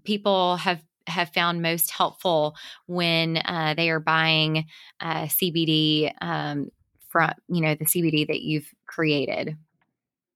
people 0.05 0.57
have 0.57 0.83
have 1.07 1.31
found 1.31 1.63
most 1.63 1.91
helpful 1.91 2.57
when 2.87 3.39
uh, 3.39 3.75
they 3.77 3.91
are 3.91 4.01
buying 4.01 4.67
uh, 5.01 5.25
CBD 5.25 6.13
um, 6.21 6.71
from 7.09 7.33
you 7.49 7.61
know 7.61 7.75
the 7.75 7.87
CBD 7.87 8.27
that 8.27 8.43
you've 8.43 8.73
created. 8.87 9.57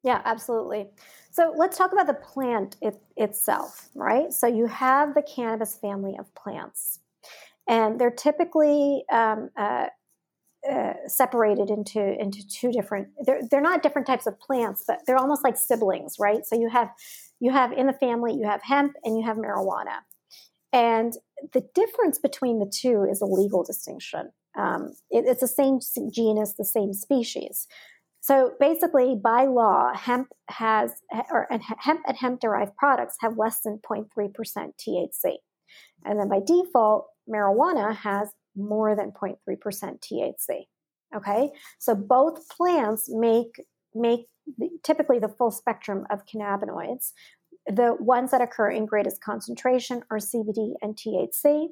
Yeah, 0.03 0.23
absolutely. 0.25 0.89
So 1.31 1.53
let's 1.57 1.77
talk 1.77 1.93
about 1.93 2.07
the 2.07 2.15
plant 2.15 2.77
it, 2.81 2.99
itself, 3.17 3.91
right? 3.95 4.33
So 4.33 4.47
you 4.47 4.67
have 4.67 5.15
the 5.15 5.23
cannabis 5.23 5.77
family 5.77 6.17
of 6.19 6.35
plants, 6.35 7.01
and 7.69 8.01
they're 8.01 8.11
typically 8.11 9.05
um, 9.13 9.51
uh, 9.57 9.87
uh, 10.69 10.93
separated 11.07 11.71
into 11.71 12.01
into 12.21 12.47
two 12.47 12.73
different. 12.73 13.09
They're 13.25 13.41
they're 13.51 13.61
not 13.61 13.83
different 13.83 14.07
types 14.07 14.27
of 14.27 14.39
plants, 14.41 14.85
but 14.87 15.01
they're 15.07 15.19
almost 15.19 15.45
like 15.45 15.57
siblings, 15.57 16.17
right? 16.19 16.45
So 16.45 16.57
you 16.59 16.69
have 16.69 16.91
you 17.41 17.53
have 17.53 17.73
in 17.73 17.87
the 17.87 17.93
family 17.95 18.35
you 18.35 18.47
have 18.47 18.63
hemp 18.63 18.95
and 19.05 19.19
you 19.19 19.25
have 19.25 19.37
marijuana, 19.37 20.01
and 20.73 21.15
the 21.53 21.67
difference 21.75 22.19
between 22.19 22.59
the 22.59 22.71
two 22.73 23.07
is 23.11 23.21
a 23.21 23.27
legal 23.27 23.65
distinction. 23.65 24.31
Um, 24.59 24.93
it, 25.11 25.25
it's 25.27 25.41
the 25.41 25.49
same 25.49 25.81
genus, 26.11 26.55
the 26.55 26.65
same 26.65 26.93
species. 26.93 27.67
So 28.21 28.53
basically, 28.61 29.17
by 29.23 29.47
law, 29.47 29.95
hemp 29.95 30.29
has, 30.49 30.93
or 31.31 31.49
hemp 31.79 32.03
and 32.07 32.17
hemp 32.17 32.41
derived 32.41 32.77
products 32.77 33.17
have 33.21 33.39
less 33.39 33.63
than 33.63 33.79
0.3% 33.79 34.09
THC. 34.47 35.37
And 36.05 36.19
then 36.19 36.29
by 36.29 36.41
default, 36.47 37.07
marijuana 37.29 37.97
has 37.97 38.31
more 38.57 38.95
than 38.95 39.13
0.3% 39.13 39.37
THC. 39.47 40.67
Okay, 41.15 41.51
so 41.79 41.95
both 41.95 42.49
plants 42.49 43.09
make 43.09 43.61
make 43.95 44.27
typically 44.85 45.19
the 45.19 45.29
full 45.29 45.51
spectrum 45.51 46.07
of 46.11 46.25
cannabinoids, 46.27 47.13
the 47.71 47.97
ones 47.99 48.31
that 48.31 48.41
occur 48.41 48.71
in 48.71 48.87
greatest 48.87 49.23
concentration 49.23 50.03
are 50.11 50.19
CBD 50.19 50.73
and 50.83 50.97
THC. 50.97 51.69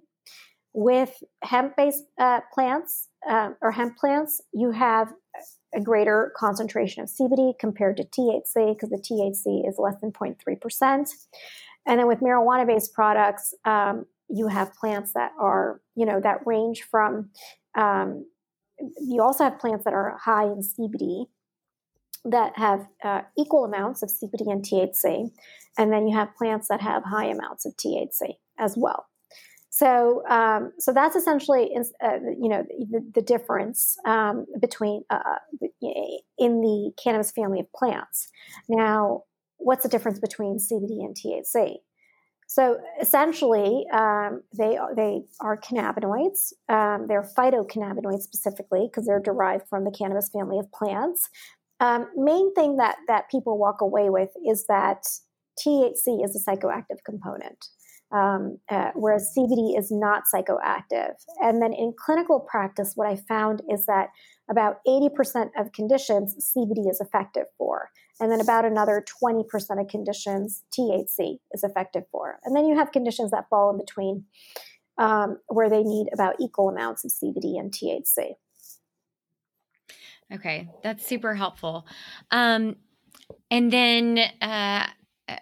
With 0.75 1.23
hemp 1.43 1.77
based 1.77 2.05
uh, 2.19 2.41
plants 2.53 3.09
uh, 3.29 3.51
or 3.61 3.73
hemp 3.73 3.97
plants, 3.97 4.41
you 4.53 4.71
have 4.71 5.13
a 5.75 5.81
greater 5.81 6.33
concentration 6.37 7.03
of 7.03 7.09
CBD 7.09 7.59
compared 7.59 7.97
to 7.97 8.05
THC 8.05 8.75
because 8.75 8.91
the 8.91 8.97
THC 8.97 9.69
is 9.69 9.77
less 9.79 9.97
than 10.01 10.13
0.3%. 10.13 11.11
And 11.87 11.99
then 11.99 12.07
with 12.07 12.21
marijuana 12.21 12.67
based 12.67 12.93
products, 12.93 13.55
um, 13.65 14.07
you 14.29 14.49
have 14.49 14.75
plants 14.75 15.13
that 15.15 15.33
are, 15.39 15.81
you 15.95 16.07
know, 16.07 16.21
that 16.21 16.47
range 16.47 16.83
from, 16.91 17.31
um, 17.75 18.27
you 18.79 19.23
also 19.23 19.45
have 19.45 19.59
plants 19.59 19.85
that 19.85 19.95
are 19.95 20.19
high 20.23 20.45
in 20.45 20.61
CBD 20.61 21.27
that 22.31 22.57
have 22.57 22.87
uh, 23.05 23.23
equal 23.37 23.65
amounts 23.65 24.03
of 24.03 24.11
CBD 24.11 24.51
and 24.51 24.63
THC. 24.63 25.31
And 25.77 25.93
then 25.93 26.07
you 26.09 26.17
have 26.17 26.35
plants 26.37 26.69
that 26.69 26.81
have 26.81 27.05
high 27.05 27.27
amounts 27.27 27.65
of 27.65 27.75
THC 27.77 28.35
as 28.59 28.75
well. 28.77 29.07
So, 29.71 30.27
um, 30.29 30.73
so 30.79 30.93
that's 30.93 31.15
essentially, 31.15 31.71
uh, 32.03 32.19
you 32.41 32.49
know, 32.49 32.65
the, 32.91 33.01
the 33.15 33.23
difference 33.23 33.97
um, 34.05 34.47
between 34.61 35.05
uh, 35.09 35.39
in 36.39 36.61
the 36.61 36.91
cannabis 37.03 37.31
family 37.31 37.61
of 37.61 37.73
plants. 37.73 38.29
Now, 38.69 39.23
what's 39.59 39.83
the 39.83 39.89
difference 39.89 40.19
between 40.19 40.59
CBD 40.59 41.05
and 41.05 41.15
THC? 41.15 41.77
So 42.51 42.79
essentially, 42.99 43.85
um, 43.93 44.41
they 44.57 44.79
they 44.97 45.21
are 45.43 45.61
cannabinoids. 45.61 46.55
Um, 46.71 47.07
they're 47.07 47.31
phytocannabinoids 47.37 48.23
specifically 48.23 48.89
because 48.91 49.07
they're 49.07 49.21
derived 49.21 49.69
from 49.69 49.85
the 49.85 49.91
cannabis 49.91 50.31
family 50.31 50.59
of 50.59 50.73
plants. 50.73 51.29
Um, 51.81 52.09
main 52.17 52.55
thing 52.55 52.77
that 52.77 52.97
that 53.07 53.31
people 53.31 53.59
walk 53.59 53.81
away 53.81 54.11
with 54.11 54.31
is 54.47 54.67
that 54.67 55.05
THC 55.59 56.25
is 56.25 56.35
a 56.37 56.51
psychoactive 56.51 57.05
component, 57.05 57.67
um, 58.13 58.59
uh, 58.71 58.91
whereas 58.95 59.33
CBD 59.37 59.79
is 59.79 59.91
not 59.91 60.25
psychoactive. 60.33 61.15
And 61.41 61.63
then 61.63 61.73
in 61.73 61.95
clinical 61.97 62.41
practice, 62.41 62.93
what 62.95 63.09
I 63.09 63.17
found 63.17 63.63
is 63.71 63.87
that 63.87 64.09
about 64.51 64.77
80% 64.87 65.51
of 65.59 65.73
conditions 65.73 66.53
CBD 66.57 66.91
is 66.91 67.01
effective 67.01 67.47
for. 67.57 67.91
And 68.21 68.33
then 68.33 68.41
about 68.41 68.65
another 68.65 69.05
20% 69.23 69.45
of 69.81 69.89
conditions 69.89 70.65
THC 70.77 71.39
is 71.53 71.63
effective 71.63 72.05
for. 72.11 72.39
And 72.45 72.57
then 72.57 72.67
you 72.67 72.77
have 72.77 72.91
conditions 72.93 73.31
that 73.31 73.49
fall 73.49 73.71
in 73.71 73.79
between 73.79 74.25
um, 74.99 75.39
where 75.47 75.71
they 75.71 75.83
need 75.83 76.09
about 76.13 76.37
equal 76.41 76.69
amounts 76.69 77.05
of 77.05 77.13
CBD 77.13 77.59
and 77.59 77.71
THC. 77.73 78.35
Okay, 80.33 80.69
that's 80.83 81.07
super 81.07 81.35
helpful. 81.35 81.87
Um, 82.31 82.77
and 83.51 83.73
then, 83.73 84.19
uh, 84.43 84.87
uh, 85.29 85.37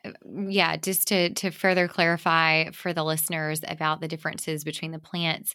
yeah, 0.48 0.76
just 0.76 1.08
to 1.08 1.32
to 1.34 1.50
further 1.50 1.88
clarify 1.88 2.70
for 2.70 2.92
the 2.92 3.04
listeners 3.04 3.60
about 3.66 4.00
the 4.00 4.08
differences 4.08 4.64
between 4.64 4.92
the 4.92 4.98
plants, 4.98 5.54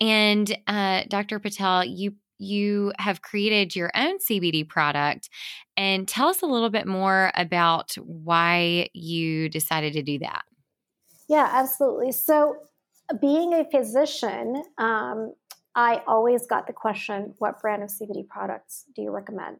and 0.00 0.56
uh, 0.66 1.02
Dr. 1.08 1.38
Patel, 1.38 1.84
you 1.84 2.14
you 2.38 2.92
have 2.98 3.22
created 3.22 3.76
your 3.76 3.90
own 3.94 4.18
CBD 4.18 4.68
product. 4.68 5.28
And 5.76 6.06
tell 6.06 6.28
us 6.28 6.42
a 6.42 6.46
little 6.46 6.70
bit 6.70 6.86
more 6.86 7.32
about 7.34 7.94
why 7.96 8.88
you 8.92 9.48
decided 9.48 9.92
to 9.94 10.02
do 10.02 10.18
that. 10.20 10.42
Yeah, 11.28 11.48
absolutely. 11.50 12.12
So, 12.12 12.56
being 13.20 13.52
a 13.52 13.64
physician, 13.70 14.62
um, 14.78 15.34
I 15.74 16.02
always 16.06 16.46
got 16.46 16.66
the 16.66 16.72
question 16.72 17.34
what 17.38 17.60
brand 17.60 17.82
of 17.82 17.90
CBD 17.90 18.26
products 18.28 18.84
do 18.94 19.02
you 19.02 19.10
recommend? 19.10 19.58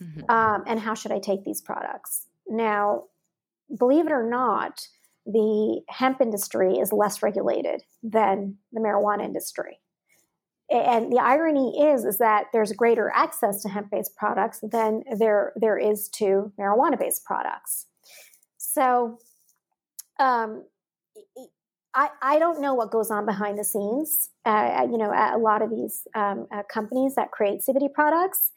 Mm-hmm. 0.00 0.30
Um, 0.30 0.64
and 0.66 0.80
how 0.80 0.94
should 0.94 1.12
I 1.12 1.18
take 1.18 1.44
these 1.44 1.60
products? 1.60 2.26
Now, 2.46 3.04
believe 3.76 4.06
it 4.06 4.12
or 4.12 4.28
not, 4.28 4.86
the 5.26 5.80
hemp 5.88 6.20
industry 6.20 6.74
is 6.74 6.92
less 6.92 7.22
regulated 7.22 7.82
than 8.02 8.56
the 8.72 8.80
marijuana 8.80 9.24
industry 9.24 9.80
and 10.70 11.10
the 11.10 11.18
irony 11.18 11.82
is 11.82 12.04
is 12.04 12.18
that 12.18 12.46
there's 12.52 12.72
greater 12.72 13.10
access 13.14 13.62
to 13.62 13.68
hemp-based 13.68 14.14
products 14.16 14.60
than 14.62 15.02
there 15.18 15.52
there 15.56 15.78
is 15.78 16.08
to 16.08 16.52
marijuana-based 16.58 17.24
products. 17.24 17.86
So, 18.58 19.18
um, 20.18 20.64
I 21.94 22.08
I 22.22 22.38
don't 22.38 22.60
know 22.60 22.74
what 22.74 22.90
goes 22.90 23.10
on 23.10 23.26
behind 23.26 23.58
the 23.58 23.64
scenes. 23.64 24.30
Uh, 24.44 24.86
you 24.90 24.98
know, 24.98 25.10
a 25.10 25.38
lot 25.38 25.62
of 25.62 25.70
these 25.70 26.06
um, 26.14 26.46
uh, 26.52 26.62
companies 26.72 27.14
that 27.14 27.30
create 27.30 27.60
CBD 27.68 27.92
products, 27.92 28.52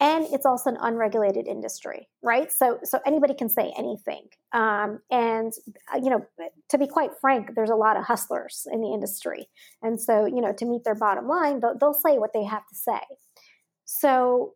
and 0.00 0.26
it's 0.32 0.46
also 0.46 0.70
an 0.70 0.76
unregulated 0.80 1.46
industry 1.46 2.08
right? 2.24 2.50
So 2.50 2.78
so 2.82 2.98
anybody 3.06 3.34
can 3.34 3.48
say 3.48 3.72
anything. 3.78 4.26
Um, 4.52 5.00
and 5.10 5.52
uh, 5.94 5.98
you 6.02 6.10
know 6.10 6.26
to 6.70 6.78
be 6.78 6.88
quite 6.88 7.10
frank 7.20 7.50
there's 7.54 7.70
a 7.70 7.76
lot 7.76 7.96
of 7.96 8.04
hustlers 8.04 8.66
in 8.72 8.80
the 8.80 8.92
industry. 8.92 9.46
And 9.82 10.00
so 10.00 10.26
you 10.26 10.40
know 10.40 10.52
to 10.54 10.64
meet 10.64 10.82
their 10.84 10.96
bottom 10.96 11.28
line 11.28 11.60
they'll, 11.60 11.76
they'll 11.78 11.94
say 11.94 12.18
what 12.18 12.32
they 12.32 12.44
have 12.44 12.66
to 12.66 12.74
say. 12.74 13.00
So 13.84 14.54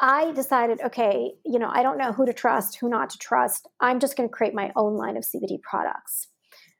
i 0.00 0.30
decided 0.30 0.80
okay 0.80 1.32
you 1.44 1.58
know 1.58 1.68
i 1.72 1.82
don't 1.82 1.98
know 1.98 2.12
who 2.12 2.24
to 2.24 2.32
trust 2.32 2.78
who 2.80 2.88
not 2.88 3.10
to 3.10 3.18
trust. 3.18 3.68
I'm 3.80 4.00
just 4.00 4.16
going 4.16 4.28
to 4.28 4.32
create 4.32 4.54
my 4.54 4.72
own 4.76 4.96
line 4.96 5.16
of 5.16 5.24
cbd 5.24 5.60
products 5.60 6.28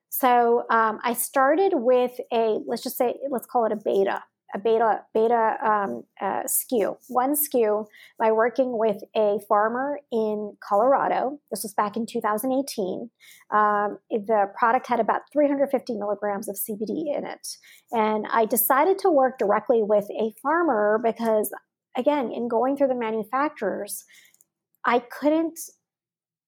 so 0.08 0.64
um, 0.70 0.98
i 1.04 1.12
started 1.12 1.72
with 1.74 2.12
a 2.32 2.58
let's 2.66 2.82
just 2.82 2.96
say 2.96 3.14
let's 3.30 3.46
call 3.46 3.64
it 3.64 3.72
a 3.72 3.76
beta 3.76 4.22
a 4.54 4.58
beta 4.58 5.00
beta 5.12 5.56
um, 5.62 6.04
uh, 6.20 6.42
SKU, 6.44 6.96
one 7.08 7.34
SKU 7.34 7.86
by 8.18 8.32
working 8.32 8.78
with 8.78 8.96
a 9.14 9.38
farmer 9.48 9.98
in 10.10 10.56
Colorado. 10.66 11.38
This 11.50 11.62
was 11.62 11.74
back 11.74 11.96
in 11.96 12.06
2018. 12.06 13.10
Um, 13.52 13.98
the 14.10 14.46
product 14.58 14.86
had 14.86 15.00
about 15.00 15.22
350 15.32 15.94
milligrams 15.94 16.48
of 16.48 16.56
CBD 16.56 17.16
in 17.16 17.26
it, 17.26 17.46
and 17.92 18.26
I 18.32 18.46
decided 18.46 18.98
to 19.00 19.10
work 19.10 19.38
directly 19.38 19.82
with 19.82 20.06
a 20.10 20.32
farmer 20.40 21.00
because, 21.02 21.52
again, 21.96 22.32
in 22.32 22.48
going 22.48 22.76
through 22.76 22.88
the 22.88 22.94
manufacturers, 22.94 24.04
I 24.86 25.00
couldn't 25.00 25.58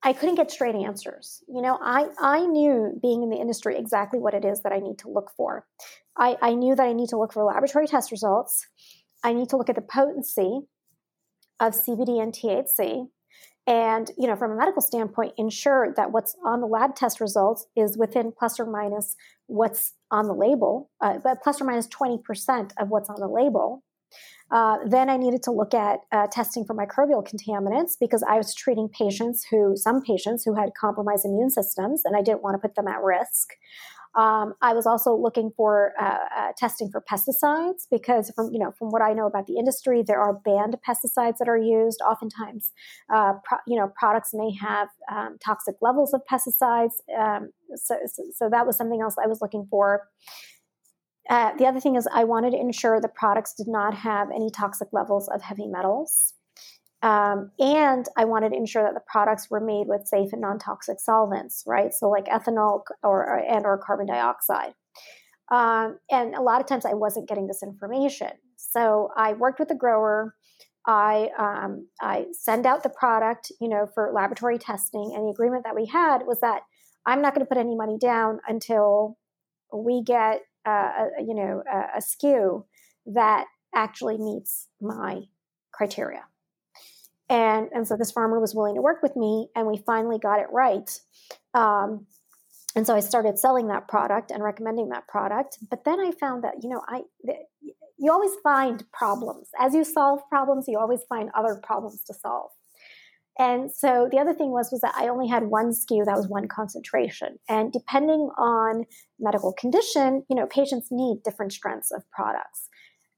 I 0.02 0.12
couldn't 0.14 0.36
get 0.36 0.50
straight 0.50 0.74
answers. 0.74 1.42
You 1.46 1.60
know, 1.60 1.78
I, 1.80 2.08
I 2.20 2.46
knew 2.46 2.98
being 3.02 3.22
in 3.22 3.30
the 3.30 3.36
industry 3.36 3.76
exactly 3.76 4.18
what 4.18 4.32
it 4.32 4.44
is 4.44 4.62
that 4.62 4.72
I 4.72 4.78
need 4.78 4.98
to 5.00 5.10
look 5.10 5.30
for. 5.36 5.66
I, 6.16 6.36
I 6.40 6.54
knew 6.54 6.74
that 6.74 6.86
I 6.86 6.92
need 6.92 7.10
to 7.10 7.18
look 7.18 7.32
for 7.32 7.44
laboratory 7.44 7.86
test 7.86 8.10
results. 8.10 8.66
I 9.22 9.34
need 9.34 9.50
to 9.50 9.56
look 9.56 9.68
at 9.68 9.74
the 9.74 9.82
potency 9.82 10.60
of 11.60 11.74
CBD 11.74 12.22
and 12.22 12.32
THC. 12.32 13.08
And, 13.66 14.10
you 14.18 14.26
know, 14.26 14.36
from 14.36 14.52
a 14.52 14.56
medical 14.56 14.80
standpoint, 14.80 15.34
ensure 15.36 15.92
that 15.96 16.12
what's 16.12 16.34
on 16.44 16.60
the 16.60 16.66
lab 16.66 16.96
test 16.96 17.20
results 17.20 17.66
is 17.76 17.98
within 17.98 18.32
plus 18.36 18.58
or 18.58 18.66
minus 18.66 19.16
what's 19.46 19.92
on 20.10 20.26
the 20.26 20.34
label, 20.34 20.90
uh, 21.00 21.18
but 21.22 21.42
plus 21.42 21.60
or 21.60 21.64
minus 21.64 21.86
20% 21.88 22.72
of 22.78 22.88
what's 22.88 23.10
on 23.10 23.20
the 23.20 23.28
label. 23.28 23.84
Uh, 24.50 24.78
then 24.84 25.08
I 25.08 25.16
needed 25.16 25.42
to 25.44 25.52
look 25.52 25.74
at 25.74 26.00
uh, 26.12 26.26
testing 26.30 26.64
for 26.64 26.74
microbial 26.74 27.26
contaminants 27.26 27.92
because 28.00 28.24
I 28.28 28.36
was 28.36 28.54
treating 28.54 28.88
patients 28.88 29.46
who, 29.50 29.76
some 29.76 30.02
patients 30.02 30.44
who 30.44 30.54
had 30.54 30.70
compromised 30.78 31.24
immune 31.24 31.50
systems, 31.50 32.02
and 32.04 32.16
I 32.16 32.22
didn't 32.22 32.42
want 32.42 32.54
to 32.54 32.58
put 32.58 32.74
them 32.74 32.88
at 32.88 33.02
risk. 33.02 33.50
Um, 34.16 34.54
I 34.60 34.72
was 34.72 34.86
also 34.86 35.14
looking 35.14 35.52
for 35.56 35.92
uh, 36.00 36.18
uh, 36.36 36.48
testing 36.56 36.90
for 36.90 37.00
pesticides 37.00 37.86
because, 37.90 38.32
from 38.34 38.52
you 38.52 38.58
know, 38.58 38.72
from 38.76 38.90
what 38.90 39.02
I 39.02 39.12
know 39.12 39.26
about 39.26 39.46
the 39.46 39.56
industry, 39.56 40.02
there 40.04 40.20
are 40.20 40.34
banned 40.34 40.76
pesticides 40.86 41.36
that 41.38 41.48
are 41.48 41.56
used. 41.56 42.00
Oftentimes, 42.00 42.72
uh, 43.12 43.34
pro- 43.44 43.58
you 43.68 43.76
know, 43.76 43.92
products 43.96 44.30
may 44.34 44.52
have 44.60 44.88
um, 45.12 45.38
toxic 45.44 45.76
levels 45.80 46.12
of 46.12 46.22
pesticides. 46.30 46.94
Um, 47.16 47.50
so, 47.76 47.94
so, 48.06 48.24
so, 48.34 48.48
that 48.50 48.66
was 48.66 48.76
something 48.76 49.00
else 49.00 49.14
I 49.22 49.28
was 49.28 49.40
looking 49.40 49.66
for. 49.70 50.08
Uh, 51.28 51.54
the 51.56 51.66
other 51.66 51.80
thing 51.80 51.96
is, 51.96 52.08
I 52.12 52.24
wanted 52.24 52.50
to 52.52 52.60
ensure 52.60 53.00
the 53.00 53.08
products 53.08 53.54
did 53.54 53.68
not 53.68 53.94
have 53.94 54.30
any 54.30 54.50
toxic 54.50 54.88
levels 54.92 55.28
of 55.28 55.42
heavy 55.42 55.66
metals. 55.66 56.34
Um, 57.02 57.50
and 57.58 58.06
I 58.16 58.24
wanted 58.24 58.50
to 58.50 58.56
ensure 58.56 58.82
that 58.82 58.94
the 58.94 59.02
products 59.10 59.48
were 59.50 59.60
made 59.60 59.86
with 59.86 60.06
safe 60.06 60.32
and 60.32 60.42
non-toxic 60.42 61.00
solvents, 61.00 61.62
right? 61.66 61.94
So 61.94 62.10
like 62.10 62.26
ethanol 62.26 62.82
or, 63.02 63.38
and 63.38 63.64
or 63.64 63.78
carbon 63.78 64.06
dioxide. 64.06 64.74
Um, 65.50 65.98
and 66.10 66.34
a 66.34 66.42
lot 66.42 66.60
of 66.60 66.66
times 66.66 66.84
I 66.84 66.94
wasn't 66.94 67.28
getting 67.28 67.46
this 67.46 67.62
information. 67.62 68.30
So 68.56 69.10
I 69.16 69.32
worked 69.32 69.58
with 69.58 69.68
the 69.68 69.74
grower. 69.74 70.34
I 70.86 71.28
um, 71.38 71.88
I 72.00 72.26
send 72.32 72.66
out 72.66 72.82
the 72.82 72.90
product, 72.90 73.52
you 73.60 73.68
know, 73.68 73.86
for 73.94 74.12
laboratory 74.14 74.58
testing. 74.58 75.12
And 75.14 75.24
the 75.24 75.30
agreement 75.30 75.64
that 75.64 75.74
we 75.74 75.86
had 75.86 76.26
was 76.26 76.40
that 76.40 76.62
I'm 77.06 77.22
not 77.22 77.34
going 77.34 77.44
to 77.44 77.48
put 77.48 77.58
any 77.58 77.74
money 77.74 77.98
down 77.98 78.40
until 78.46 79.18
we 79.72 80.02
get, 80.02 80.40
uh, 80.66 81.06
you 81.18 81.34
know, 81.34 81.62
a, 81.70 81.98
a 81.98 82.00
SKU 82.00 82.64
that 83.06 83.46
actually 83.74 84.18
meets 84.18 84.68
my 84.80 85.22
criteria. 85.72 86.24
And, 87.28 87.68
and 87.72 87.86
so 87.86 87.96
this 87.96 88.10
farmer 88.10 88.40
was 88.40 88.54
willing 88.54 88.74
to 88.74 88.82
work 88.82 89.02
with 89.02 89.14
me, 89.14 89.48
and 89.54 89.66
we 89.66 89.78
finally 89.78 90.18
got 90.18 90.40
it 90.40 90.48
right. 90.52 90.90
Um, 91.54 92.06
and 92.74 92.86
so 92.86 92.94
I 92.94 93.00
started 93.00 93.38
selling 93.38 93.68
that 93.68 93.88
product 93.88 94.30
and 94.30 94.42
recommending 94.42 94.88
that 94.90 95.06
product. 95.08 95.58
But 95.70 95.84
then 95.84 96.00
I 96.00 96.12
found 96.12 96.44
that, 96.44 96.54
you 96.62 96.68
know, 96.68 96.82
I 96.88 97.02
you 98.00 98.10
always 98.10 98.32
find 98.42 98.82
problems. 98.92 99.48
As 99.58 99.74
you 99.74 99.84
solve 99.84 100.20
problems, 100.30 100.66
you 100.66 100.78
always 100.78 101.02
find 101.08 101.28
other 101.34 101.60
problems 101.62 102.02
to 102.04 102.14
solve. 102.14 102.50
And 103.38 103.70
so 103.70 104.08
the 104.10 104.18
other 104.18 104.34
thing 104.34 104.50
was 104.50 104.70
was 104.70 104.80
that 104.82 104.94
I 104.94 105.08
only 105.08 105.28
had 105.28 105.44
one 105.44 105.70
SKU 105.70 106.04
that 106.04 106.16
was 106.16 106.28
one 106.28 106.48
concentration. 106.48 107.38
And 107.48 107.72
depending 107.72 108.30
on 108.38 108.84
medical 109.18 109.52
condition, 109.52 110.24
you 110.28 110.36
know, 110.36 110.46
patients 110.46 110.88
need 110.90 111.22
different 111.24 111.52
strengths 111.52 111.90
of 111.90 112.02
products. 112.10 112.68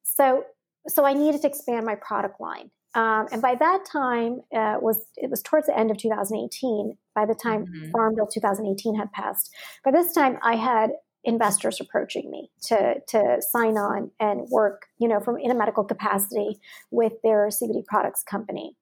So 0.05 0.44
so 0.88 1.05
I 1.05 1.12
needed 1.12 1.42
to 1.42 1.48
expand 1.48 1.87
my 1.87 1.94
product 1.94 2.40
line. 2.40 2.70
Um, 2.94 3.27
and 3.33 3.40
by 3.40 3.55
that 3.55 3.85
time, 3.90 4.40
uh, 4.55 4.77
was 4.81 5.07
it 5.16 5.31
was 5.31 5.42
towards 5.42 5.66
the 5.66 5.79
end 5.79 5.90
of 5.90 5.96
2018. 5.96 6.96
By 7.14 7.27
the 7.27 7.35
time 7.35 7.66
mm-hmm. 7.66 7.90
Farm 7.90 8.14
Bill 8.14 8.27
2018 8.27 8.96
had 8.96 9.11
passed, 9.12 9.51
by 9.85 9.90
this 9.90 10.12
time 10.12 10.38
I 10.42 10.57
had 10.57 10.90
investors 11.25 11.81
approaching 11.81 12.31
me 12.31 12.51
to 12.64 12.96
to 13.09 13.40
sign 13.40 13.79
on 13.79 14.11
and 14.20 14.48
work, 14.51 14.87
you 14.98 15.09
know, 15.09 15.20
from 15.20 15.38
in 15.38 15.51
a 15.51 15.55
medical 15.55 15.85
capacity 15.85 16.61
with 16.90 17.14
their 17.22 17.48
CBD 17.48 17.85
products 17.87 18.22
company. 18.22 18.77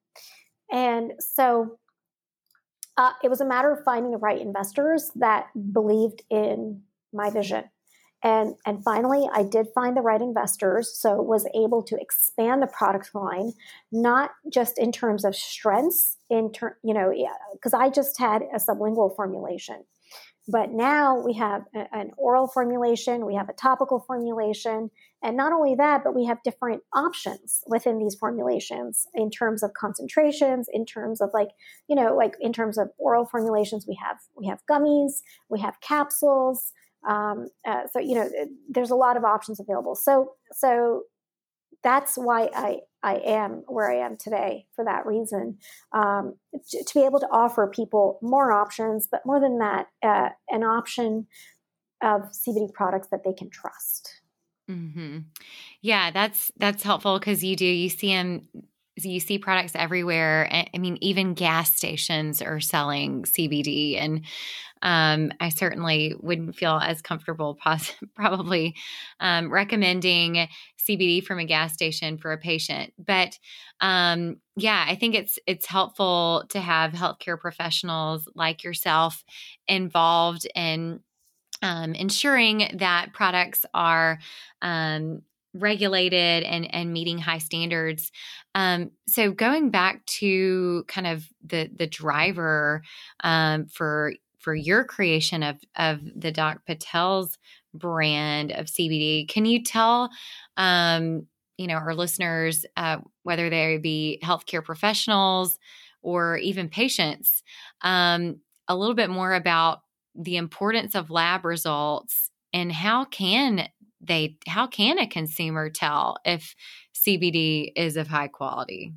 And 0.71 1.13
so 1.19 1.77
uh, 2.97 3.11
it 3.23 3.29
was 3.29 3.41
a 3.41 3.45
matter 3.45 3.71
of 3.71 3.83
finding 3.83 4.11
the 4.11 4.17
right 4.17 4.39
investors 4.39 5.11
that 5.15 5.47
believed 5.73 6.23
in 6.29 6.81
my 7.13 7.29
vision. 7.29 7.65
And, 8.23 8.53
and 8.67 8.83
finally, 8.83 9.27
I 9.33 9.43
did 9.43 9.67
find 9.73 9.97
the 9.97 10.01
right 10.01 10.21
investors, 10.21 10.95
so 10.95 11.21
was 11.21 11.47
able 11.55 11.81
to 11.83 11.97
expand 11.99 12.61
the 12.61 12.67
product 12.67 13.15
line, 13.15 13.53
not 13.91 14.29
just 14.51 14.77
in 14.77 14.91
terms 14.91 15.25
of 15.25 15.35
strengths, 15.35 16.17
in 16.29 16.51
ter- 16.51 16.77
you 16.83 16.93
know, 16.93 17.11
because 17.53 17.73
I 17.73 17.89
just 17.89 18.19
had 18.19 18.43
a 18.53 18.59
sublingual 18.59 19.15
formulation, 19.15 19.83
but 20.47 20.69
now 20.69 21.19
we 21.19 21.33
have 21.33 21.63
a, 21.75 21.87
an 21.95 22.11
oral 22.15 22.47
formulation, 22.47 23.25
we 23.25 23.33
have 23.35 23.49
a 23.49 23.53
topical 23.53 24.03
formulation, 24.05 24.91
and 25.23 25.37
not 25.37 25.53
only 25.53 25.75
that, 25.75 26.03
but 26.03 26.15
we 26.15 26.25
have 26.25 26.41
different 26.43 26.81
options 26.93 27.63
within 27.67 27.99
these 27.99 28.15
formulations 28.15 29.05
in 29.13 29.29
terms 29.29 29.61
of 29.61 29.73
concentrations, 29.73 30.67
in 30.71 30.85
terms 30.85 31.21
of 31.21 31.29
like, 31.33 31.49
you 31.87 31.95
know, 31.95 32.15
like 32.15 32.35
in 32.39 32.51
terms 32.51 32.77
of 32.77 32.89
oral 32.97 33.25
formulations, 33.25 33.85
we 33.87 33.97
have 34.03 34.17
we 34.35 34.47
have 34.47 34.61
gummies, 34.69 35.21
we 35.49 35.59
have 35.59 35.79
capsules. 35.81 36.71
Um, 37.07 37.47
uh, 37.67 37.83
so 37.91 37.99
you 37.99 38.15
know, 38.15 38.29
there's 38.69 38.91
a 38.91 38.95
lot 38.95 39.15
of 39.15 39.23
options 39.23 39.59
available. 39.59 39.95
So 39.95 40.33
so 40.51 41.03
that's 41.83 42.15
why 42.15 42.49
I 42.55 42.79
I 43.03 43.15
am 43.17 43.63
where 43.67 43.91
I 43.91 44.05
am 44.05 44.17
today 44.17 44.65
for 44.75 44.85
that 44.85 45.05
reason. 45.05 45.57
Um, 45.93 46.35
to, 46.69 46.83
to, 46.83 46.93
be 46.93 47.05
able 47.05 47.19
to 47.19 47.27
offer 47.31 47.67
people 47.67 48.19
more 48.21 48.51
options, 48.51 49.07
but 49.11 49.25
more 49.25 49.39
than 49.39 49.57
that, 49.59 49.87
uh, 50.03 50.29
an 50.49 50.63
option 50.63 51.27
of 52.01 52.21
CBD 52.31 52.71
products 52.73 53.07
that 53.11 53.23
they 53.23 53.33
can 53.33 53.49
trust. 53.49 54.20
Mm-hmm. 54.69 55.19
Yeah, 55.81 56.11
that's 56.11 56.51
that's 56.57 56.83
helpful 56.83 57.19
because 57.19 57.43
you 57.43 57.55
do 57.55 57.65
you 57.65 57.89
see 57.89 58.13
them 58.13 58.47
you 58.97 59.19
see 59.19 59.39
products 59.39 59.71
everywhere. 59.73 60.47
I 60.51 60.77
mean, 60.77 60.97
even 61.01 61.33
gas 61.33 61.75
stations 61.75 62.41
are 62.41 62.59
selling 62.59 63.25
CBD, 63.25 63.97
and 63.97 64.23
um, 64.83 65.31
I 65.39 65.49
certainly 65.49 66.15
wouldn't 66.19 66.55
feel 66.55 66.79
as 66.81 67.01
comfortable, 67.01 67.55
pos- 67.55 67.93
probably 68.15 68.75
um, 69.19 69.51
recommending 69.51 70.47
CBD 70.77 71.21
from 71.21 71.39
a 71.39 71.45
gas 71.45 71.73
station 71.73 72.17
for 72.17 72.31
a 72.31 72.37
patient. 72.37 72.93
But 72.99 73.39
um, 73.81 74.37
yeah, 74.55 74.85
I 74.87 74.95
think 74.95 75.15
it's 75.15 75.39
it's 75.47 75.65
helpful 75.65 76.45
to 76.49 76.59
have 76.59 76.91
healthcare 76.93 77.39
professionals 77.39 78.27
like 78.35 78.63
yourself 78.63 79.23
involved 79.67 80.47
in 80.55 81.01
um, 81.61 81.93
ensuring 81.93 82.77
that 82.79 83.13
products 83.13 83.65
are 83.73 84.19
um, 84.61 85.21
regulated 85.53 86.43
and 86.43 86.73
and 86.73 86.93
meeting 86.93 87.17
high 87.17 87.37
standards. 87.37 88.11
Um, 88.55 88.91
so 89.07 89.31
going 89.31 89.69
back 89.69 90.05
to 90.05 90.83
kind 90.87 91.07
of 91.07 91.27
the 91.45 91.69
the 91.75 91.87
driver 91.87 92.83
um, 93.23 93.67
for 93.67 94.13
for 94.39 94.55
your 94.55 94.83
creation 94.83 95.43
of 95.43 95.57
of 95.75 95.99
the 96.15 96.31
Doc 96.31 96.61
Patel's 96.65 97.37
brand 97.73 98.51
of 98.51 98.65
CBD, 98.65 99.27
can 99.27 99.45
you 99.45 99.63
tell 99.63 100.09
um, 100.57 101.27
you 101.57 101.67
know 101.67 101.75
our 101.75 101.93
listeners 101.93 102.65
uh, 102.77 102.97
whether 103.23 103.49
they 103.49 103.77
be 103.77 104.19
healthcare 104.23 104.63
professionals 104.63 105.59
or 106.01 106.37
even 106.37 106.69
patients 106.69 107.43
um, 107.81 108.37
a 108.67 108.75
little 108.75 108.95
bit 108.95 109.09
more 109.09 109.33
about 109.33 109.81
the 110.15 110.37
importance 110.37 110.95
of 110.95 111.09
lab 111.09 111.45
results 111.45 112.29
and 112.53 112.71
how 112.71 113.05
can 113.05 113.67
they 114.01 114.37
how 114.47 114.67
can 114.67 114.97
a 114.97 115.07
consumer 115.07 115.69
tell 115.69 116.17
if 116.25 116.55
CBD 116.93 117.71
is 117.75 117.97
of 117.97 118.07
high 118.07 118.27
quality? 118.27 118.93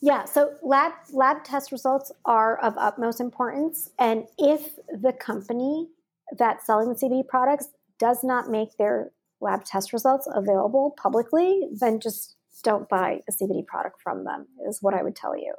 Yeah, 0.00 0.24
so 0.24 0.54
lab 0.62 0.92
lab 1.12 1.42
test 1.42 1.72
results 1.72 2.12
are 2.24 2.58
of 2.58 2.74
utmost 2.76 3.20
importance, 3.20 3.90
and 3.98 4.24
if 4.38 4.76
the 4.88 5.12
company 5.12 5.88
that's 6.36 6.66
selling 6.66 6.88
the 6.88 6.94
CBD 6.94 7.26
products 7.26 7.68
does 7.98 8.22
not 8.22 8.50
make 8.50 8.76
their 8.76 9.10
lab 9.40 9.64
test 9.64 9.92
results 9.92 10.28
available 10.32 10.94
publicly, 11.00 11.62
then 11.80 12.00
just 12.00 12.35
don't 12.62 12.88
buy 12.88 13.20
a 13.28 13.32
CBD 13.32 13.66
product 13.66 14.00
from 14.02 14.24
them. 14.24 14.46
Is 14.68 14.78
what 14.82 14.94
I 14.94 15.02
would 15.02 15.16
tell 15.16 15.36
you. 15.36 15.54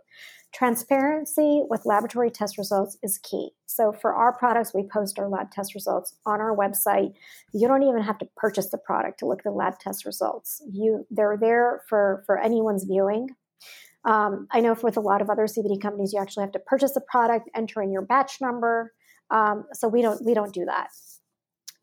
Transparency 0.54 1.64
with 1.70 1.86
laboratory 1.86 2.32
test 2.32 2.58
results 2.58 2.98
is 3.04 3.20
key. 3.20 3.52
So 3.66 3.92
for 3.92 4.14
our 4.14 4.34
products, 4.34 4.74
we 4.74 4.84
post 4.84 5.20
our 5.20 5.28
lab 5.28 5.52
test 5.52 5.76
results 5.76 6.16
on 6.26 6.40
our 6.40 6.56
website. 6.56 7.14
You 7.54 7.68
don't 7.68 7.84
even 7.84 8.02
have 8.02 8.18
to 8.20 8.28
purchase 8.38 8.70
the 8.70 8.78
product 8.78 9.20
to 9.20 9.26
look 9.26 9.40
at 9.40 9.44
the 9.44 9.52
lab 9.52 9.78
test 9.80 10.06
results. 10.06 10.62
You 10.72 11.06
they're 11.12 11.38
there 11.38 11.84
for 11.88 12.24
for 12.26 12.40
anyone's 12.40 12.86
viewing. 12.86 13.30
Um, 14.06 14.48
I 14.52 14.62
know 14.62 14.76
with 14.82 14.98
a 14.98 15.02
lot 15.02 15.22
of 15.22 15.30
other 15.30 15.44
CBD 15.44 15.82
companies, 15.82 16.14
you 16.14 16.22
actually 16.22 16.44
have 16.44 16.54
to 16.54 16.60
purchase 16.60 16.94
the 16.94 17.02
product, 17.02 17.50
enter 17.54 17.82
in 17.82 17.92
your 17.92 18.02
batch 18.02 18.40
number. 18.40 18.94
Um, 19.30 19.66
so 19.74 19.90
we 19.90 20.02
don't 20.02 20.24
we 20.24 20.34
don't 20.34 20.54
do 20.54 20.66
that. 20.66 20.90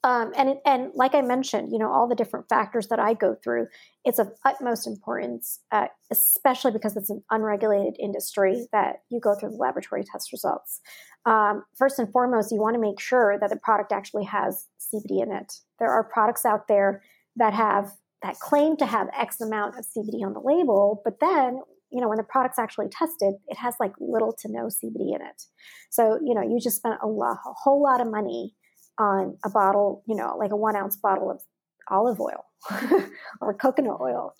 Um, 0.04 0.32
and 0.36 0.58
and 0.66 0.90
like 0.94 1.14
I 1.14 1.22
mentioned, 1.22 1.72
you 1.72 1.78
know 1.78 1.90
all 1.90 2.06
the 2.06 2.14
different 2.14 2.46
factors 2.48 2.88
that 2.88 3.00
I 3.00 3.14
go 3.14 3.36
through. 3.42 3.68
It's 4.04 4.18
of 4.18 4.30
utmost 4.44 4.86
importance, 4.86 5.60
uh, 5.72 5.86
especially 6.12 6.72
because 6.72 6.94
it's 6.94 7.08
an 7.08 7.24
unregulated 7.30 7.96
industry 7.98 8.66
that 8.70 8.96
you 9.10 9.18
go 9.18 9.34
through 9.34 9.52
the 9.52 9.56
laboratory 9.56 10.04
test 10.04 10.30
results. 10.30 10.80
Um, 11.24 11.64
first 11.74 11.98
and 11.98 12.12
foremost, 12.12 12.52
you 12.52 12.60
want 12.60 12.74
to 12.74 12.80
make 12.80 13.00
sure 13.00 13.38
that 13.40 13.48
the 13.48 13.56
product 13.56 13.92
actually 13.92 14.24
has 14.24 14.66
CBD 14.78 15.22
in 15.22 15.32
it. 15.32 15.54
There 15.78 15.90
are 15.90 16.04
products 16.04 16.44
out 16.44 16.68
there 16.68 17.02
that 17.36 17.54
have 17.54 17.90
that 18.22 18.38
claim 18.40 18.76
to 18.76 18.86
have 18.86 19.08
X 19.18 19.40
amount 19.40 19.78
of 19.78 19.86
CBD 19.86 20.22
on 20.22 20.34
the 20.34 20.40
label, 20.40 21.00
but 21.02 21.18
then 21.20 21.62
you 21.90 22.02
know 22.02 22.10
when 22.10 22.18
the 22.18 22.24
product's 22.24 22.58
actually 22.58 22.88
tested, 22.90 23.36
it 23.48 23.56
has 23.56 23.74
like 23.80 23.92
little 23.98 24.34
to 24.40 24.52
no 24.52 24.66
CBD 24.66 25.14
in 25.14 25.22
it. 25.22 25.44
So 25.88 26.18
you 26.22 26.34
know 26.34 26.42
you 26.42 26.60
just 26.62 26.76
spent 26.76 26.96
a, 27.02 27.06
lot, 27.06 27.38
a 27.46 27.54
whole 27.62 27.82
lot 27.82 28.02
of 28.02 28.10
money 28.10 28.54
on 28.98 29.36
a 29.44 29.50
bottle, 29.50 30.02
you 30.06 30.14
know, 30.14 30.36
like 30.38 30.50
a 30.50 30.56
one 30.56 30.76
ounce 30.76 30.96
bottle 30.96 31.30
of 31.30 31.42
olive 31.88 32.20
oil 32.20 32.44
or 33.40 33.54
coconut 33.54 34.00
oil. 34.00 34.34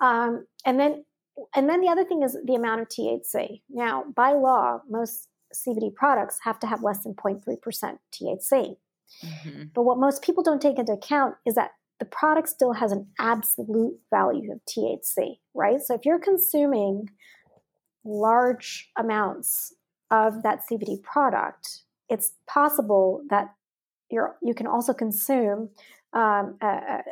Um, 0.00 0.46
and 0.64 0.78
then 0.78 1.04
and 1.54 1.68
then 1.68 1.80
the 1.80 1.88
other 1.88 2.04
thing 2.04 2.22
is 2.22 2.36
the 2.44 2.54
amount 2.54 2.82
of 2.82 2.88
THC. 2.88 3.62
Now, 3.70 4.04
by 4.14 4.32
law, 4.32 4.80
most 4.88 5.28
CBD 5.54 5.94
products 5.94 6.38
have 6.42 6.58
to 6.60 6.66
have 6.66 6.82
less 6.82 7.02
than 7.02 7.14
0.3% 7.14 7.40
THC. 8.12 8.76
Mm-hmm. 9.24 9.62
But 9.74 9.82
what 9.82 9.98
most 9.98 10.22
people 10.22 10.42
don't 10.42 10.60
take 10.60 10.78
into 10.78 10.92
account 10.92 11.36
is 11.46 11.54
that 11.54 11.70
the 11.98 12.04
product 12.04 12.48
still 12.48 12.74
has 12.74 12.92
an 12.92 13.06
absolute 13.18 13.98
value 14.10 14.52
of 14.52 14.60
THC, 14.64 15.38
right? 15.54 15.80
So 15.80 15.94
if 15.94 16.04
you're 16.04 16.18
consuming 16.18 17.10
large 18.04 18.90
amounts 18.96 19.74
of 20.10 20.42
that 20.42 20.60
CBD 20.70 21.02
product, 21.02 21.82
it's 22.08 22.32
possible 22.48 23.22
that 23.28 23.54
you're, 24.10 24.36
you 24.42 24.54
can 24.54 24.66
also 24.66 24.92
consume 24.92 25.70
um, 26.12 26.56
a, 26.60 27.02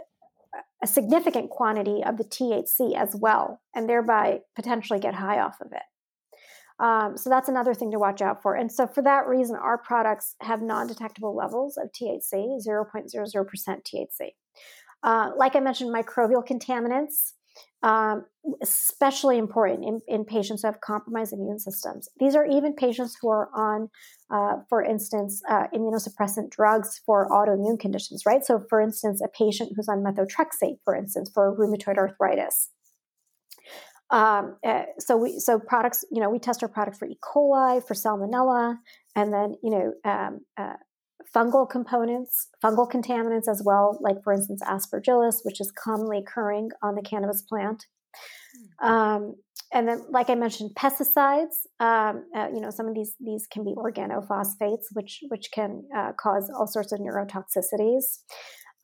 a, 0.83 0.87
significant 0.87 1.51
quantity 1.51 2.03
of 2.05 2.17
the 2.17 2.25
THC 2.25 2.97
as 2.97 3.15
well, 3.15 3.61
and 3.75 3.89
thereby 3.89 4.41
potentially 4.57 4.99
get 4.99 5.15
high 5.15 5.41
off 5.41 5.61
of 5.61 5.73
it. 5.73 5.83
Um, 6.83 7.17
so 7.17 7.29
that's 7.29 7.49
another 7.49 7.75
thing 7.75 7.91
to 7.91 7.99
watch 7.99 8.23
out 8.23 8.43
for. 8.43 8.55
And 8.55 8.71
so 8.71 8.87
for 8.87 9.03
that 9.03 9.27
reason, 9.27 9.57
our 9.57 9.79
products 9.79 10.37
have 10.41 10.63
non-detectable 10.63 11.35
levels 11.35 11.77
of 11.77 11.91
THC, 11.91 12.59
0.00% 12.67 12.87
THC. 13.15 14.29
Uh, 15.03 15.31
like 15.37 15.57
I 15.57 15.61
mentioned, 15.61 15.95
microbial 15.95 16.47
contaminants 16.47 17.33
um, 17.83 18.25
especially 18.63 19.39
important 19.39 19.85
in, 19.85 20.01
in, 20.09 20.25
patients 20.25 20.63
who 20.63 20.69
have 20.69 20.81
compromised 20.81 21.33
immune 21.33 21.59
systems. 21.59 22.09
These 22.19 22.35
are 22.35 22.45
even 22.45 22.75
patients 22.75 23.17
who 23.21 23.29
are 23.29 23.49
on, 23.55 23.89
uh, 24.33 24.63
for 24.69 24.83
instance, 24.83 25.41
uh, 25.49 25.65
immunosuppressant 25.75 26.51
drugs 26.51 27.01
for 27.07 27.29
autoimmune 27.31 27.79
conditions, 27.79 28.25
right? 28.27 28.45
So, 28.45 28.65
for 28.69 28.81
instance, 28.81 29.21
a 29.25 29.29
patient 29.29 29.73
who's 29.77 29.89
on 29.89 30.03
methotrexate, 30.03 30.79
for 30.85 30.97
instance, 30.97 31.31
for 31.33 31.57
rheumatoid 31.57 31.99
arthritis. 31.99 32.71
Um, 34.11 34.57
uh, 34.67 34.85
so 34.99 35.17
we 35.17 35.39
so 35.39 35.59
products, 35.59 36.05
you 36.11 36.21
know, 36.21 36.31
we 36.31 36.39
test 36.39 36.63
our 36.63 36.69
product 36.69 36.97
for 36.97 37.07
E. 37.07 37.19
coli, 37.23 37.87
for 37.87 37.95
salmonella, 37.95 38.77
and 39.15 39.33
then 39.33 39.55
you 39.63 39.71
know 39.71 39.93
um, 40.11 40.41
uh, 40.57 40.75
fungal 41.35 41.69
components, 41.69 42.49
fungal 42.65 42.91
contaminants 42.91 43.49
as 43.49 43.63
well, 43.65 43.99
like 44.01 44.23
for 44.23 44.33
instance 44.33 44.63
aspergillus, 44.63 45.37
which 45.43 45.61
is 45.61 45.73
commonly 45.73 46.19
occurring 46.19 46.71
on 46.83 46.95
the 46.95 47.03
cannabis 47.03 47.43
plant. 47.43 47.87
Hmm. 48.81 48.89
Um, 48.89 49.35
and 49.73 49.87
then, 49.87 50.03
like 50.11 50.31
I 50.31 50.35
mentioned, 50.35 50.71
pesticides. 50.77 51.67
Um, 51.79 52.25
uh, 52.35 52.49
you 52.53 52.61
know, 52.61 52.71
some 52.71 52.89
of 52.89 52.95
these 52.95 53.15
these 53.21 53.47
can 53.47 53.65
be 53.65 53.75
organophosphates, 53.75 54.85
which 54.95 55.21
which 55.29 55.51
can 55.53 55.83
uh, 55.95 56.13
cause 56.19 56.51
all 56.59 56.67
sorts 56.67 56.93
of 56.93 57.01
neurotoxicities. 57.01 58.21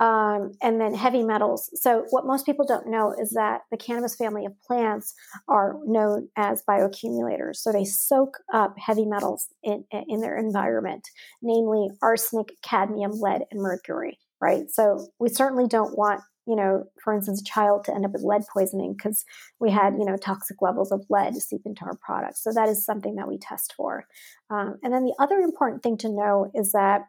Um, 0.00 0.52
and 0.60 0.80
then 0.80 0.92
heavy 0.92 1.22
metals. 1.22 1.70
So, 1.74 2.04
what 2.10 2.26
most 2.26 2.46
people 2.46 2.66
don't 2.66 2.88
know 2.88 3.14
is 3.16 3.30
that 3.30 3.60
the 3.70 3.76
cannabis 3.76 4.16
family 4.16 4.44
of 4.44 4.52
plants 4.66 5.14
are 5.46 5.76
known 5.86 6.28
as 6.36 6.64
bioaccumulators. 6.68 7.56
So, 7.56 7.70
they 7.70 7.84
soak 7.84 8.38
up 8.52 8.74
heavy 8.76 9.04
metals 9.06 9.46
in, 9.62 9.84
in 9.92 10.20
their 10.20 10.36
environment, 10.36 11.08
namely 11.42 11.90
arsenic, 12.02 12.56
cadmium, 12.62 13.12
lead, 13.12 13.42
and 13.52 13.62
mercury, 13.62 14.18
right? 14.40 14.64
So, 14.68 15.06
we 15.20 15.28
certainly 15.28 15.68
don't 15.68 15.96
want 15.96 16.22
you 16.46 16.56
know, 16.56 16.84
for 17.02 17.14
instance, 17.14 17.40
a 17.40 17.44
child 17.44 17.84
to 17.84 17.94
end 17.94 18.04
up 18.04 18.12
with 18.12 18.22
lead 18.22 18.42
poisoning 18.52 18.94
because 18.94 19.24
we 19.60 19.70
had, 19.70 19.94
you 19.98 20.04
know, 20.04 20.16
toxic 20.16 20.60
levels 20.60 20.92
of 20.92 21.04
lead 21.08 21.34
seep 21.36 21.62
into 21.64 21.84
our 21.84 21.96
products. 21.96 22.42
So 22.42 22.52
that 22.52 22.68
is 22.68 22.84
something 22.84 23.14
that 23.16 23.28
we 23.28 23.38
test 23.38 23.72
for. 23.76 24.04
Um, 24.50 24.76
and 24.82 24.92
then 24.92 25.04
the 25.04 25.14
other 25.18 25.38
important 25.38 25.82
thing 25.82 25.96
to 25.98 26.08
know 26.08 26.50
is 26.54 26.72
that 26.72 27.06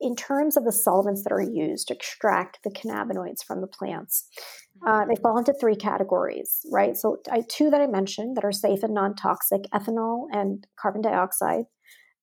in 0.00 0.14
terms 0.14 0.56
of 0.56 0.64
the 0.64 0.72
solvents 0.72 1.24
that 1.24 1.32
are 1.32 1.42
used 1.42 1.88
to 1.88 1.94
extract 1.94 2.60
the 2.62 2.70
cannabinoids 2.70 3.44
from 3.44 3.60
the 3.60 3.66
plants, 3.66 4.28
uh, 4.86 5.04
they 5.06 5.16
fall 5.16 5.38
into 5.38 5.52
three 5.52 5.74
categories, 5.74 6.60
right? 6.70 6.96
So, 6.96 7.18
I, 7.30 7.42
two 7.48 7.70
that 7.70 7.80
I 7.80 7.86
mentioned 7.86 8.36
that 8.36 8.44
are 8.44 8.52
safe 8.52 8.82
and 8.82 8.94
non 8.94 9.16
toxic 9.16 9.62
ethanol 9.74 10.26
and 10.32 10.66
carbon 10.80 11.02
dioxide. 11.02 11.64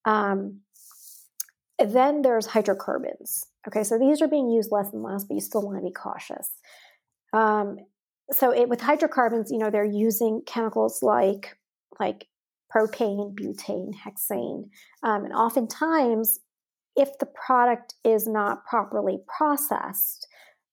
Um, 0.06 0.62
then 1.80 2.22
there's 2.22 2.46
hydrocarbons. 2.46 3.46
Okay, 3.68 3.84
so 3.84 4.00
these 4.00 4.22
are 4.22 4.28
being 4.28 4.50
used 4.50 4.72
less 4.72 4.94
and 4.94 5.04
less, 5.04 5.26
but 5.26 5.36
you 5.36 5.42
still 5.42 5.64
want 5.64 5.78
to 5.78 5.84
be 5.84 5.92
cautious. 5.92 6.50
Um, 7.34 7.78
so, 8.32 8.52
it, 8.52 8.70
with 8.70 8.80
hydrocarbons, 8.80 9.52
you 9.52 9.58
know, 9.58 9.70
they're 9.70 9.84
using 9.84 10.42
chemicals 10.46 11.00
like 11.02 11.58
like 12.00 12.28
propane, 12.74 13.36
butane, 13.36 13.92
hexane, 13.94 14.70
um, 15.04 15.26
and 15.26 15.34
oftentimes 15.34 16.40
if 16.96 17.18
the 17.20 17.26
product 17.26 17.96
is 18.04 18.28
not 18.28 18.66
properly 18.66 19.20
processed, 19.28 20.28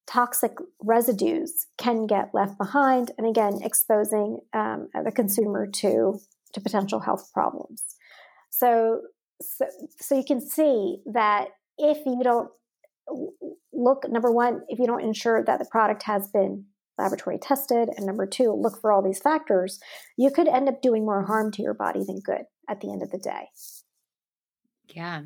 toxic 0.07 0.53
residues 0.81 1.67
can 1.79 2.07
get 2.07 2.31
left 2.35 2.59
behind, 2.59 3.11
and 3.19 3.27
again, 3.27 3.61
exposing 3.63 4.39
um, 4.53 4.89
the 5.05 5.13
consumer 5.13 5.67
to, 5.67 6.19
to 6.53 6.61
potential 6.61 7.01
health 7.01 7.31
problems. 7.33 7.83
So, 8.51 9.01
so, 9.41 9.67
so 9.99 10.17
you 10.17 10.25
can 10.25 10.41
see 10.41 10.99
that 11.13 11.49
if 11.79 11.99
you 12.07 12.21
don't 12.23 12.51
look, 13.73 14.05
number 14.09 14.31
one, 14.31 14.63
if 14.69 14.79
you 14.79 14.87
don't 14.87 15.03
ensure 15.03 15.43
that 15.45 15.59
the 15.59 15.69
product 15.71 16.05
has 16.05 16.29
been 16.29 16.67
laboratory 16.99 17.39
tested, 17.39 17.89
and 17.97 18.07
number 18.07 18.27
two, 18.27 18.53
look 18.53 18.81
for 18.81 18.93
all 18.93 19.03
these 19.03 19.19
factors, 19.19 19.81
you 20.17 20.31
could 20.31 20.47
end 20.47 20.69
up 20.69 20.83
doing 20.83 21.05
more 21.05 21.25
harm 21.25 21.51
to 21.53 21.63
your 21.63 21.75
body 21.75 22.05
than 22.07 22.21
good 22.21 22.43
at 22.69 22.81
the 22.81 22.93
end 22.93 23.03
of 23.03 23.11
the 23.11 23.19
day. 23.19 23.49
Yeah. 24.95 25.23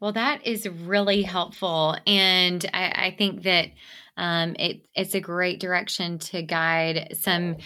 Well, 0.00 0.12
that 0.12 0.46
is 0.46 0.68
really 0.68 1.22
helpful. 1.22 1.96
And 2.06 2.64
I, 2.72 3.06
I 3.06 3.14
think 3.16 3.42
that 3.42 3.68
um, 4.16 4.54
it, 4.58 4.86
it's 4.94 5.14
a 5.14 5.20
great 5.20 5.60
direction 5.60 6.18
to 6.18 6.42
guide 6.42 7.16
some 7.20 7.56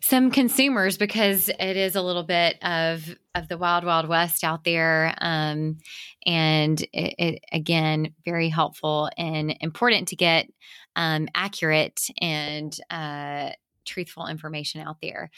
some 0.00 0.30
consumers 0.30 0.98
because 0.98 1.48
it 1.48 1.76
is 1.76 1.96
a 1.96 2.02
little 2.02 2.22
bit 2.22 2.62
of 2.62 3.16
of 3.34 3.48
the 3.48 3.58
wild 3.58 3.84
wild 3.84 4.08
west 4.08 4.44
out 4.44 4.64
there 4.64 5.14
um, 5.20 5.78
and 6.24 6.82
it, 6.92 7.14
it, 7.18 7.44
again 7.52 8.14
very 8.24 8.48
helpful 8.48 9.10
and 9.16 9.56
important 9.60 10.08
to 10.08 10.16
get 10.16 10.48
um, 10.96 11.28
accurate 11.34 12.00
and 12.20 12.78
uh, 12.90 13.50
truthful 13.84 14.26
information 14.26 14.80
out 14.80 14.96
there 15.00 15.30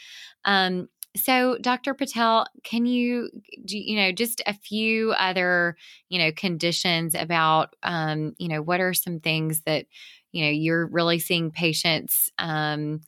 um, 0.45 0.87
so, 1.15 1.57
Dr. 1.59 1.93
Patel, 1.93 2.45
can 2.63 2.85
you, 2.85 3.29
you 3.65 3.95
know, 3.95 4.11
just 4.11 4.41
a 4.45 4.53
few 4.53 5.11
other, 5.13 5.75
you 6.09 6.19
know, 6.19 6.31
conditions 6.31 7.15
about, 7.15 7.75
um, 7.83 8.33
you 8.37 8.47
know, 8.47 8.61
what 8.61 8.79
are 8.79 8.93
some 8.93 9.19
things 9.19 9.61
that, 9.65 9.85
you 10.31 10.45
know, 10.45 10.51
you're 10.51 10.85
really 10.87 11.17
seeing 11.19 11.49
patients, 11.51 12.31
um, 12.37 13.01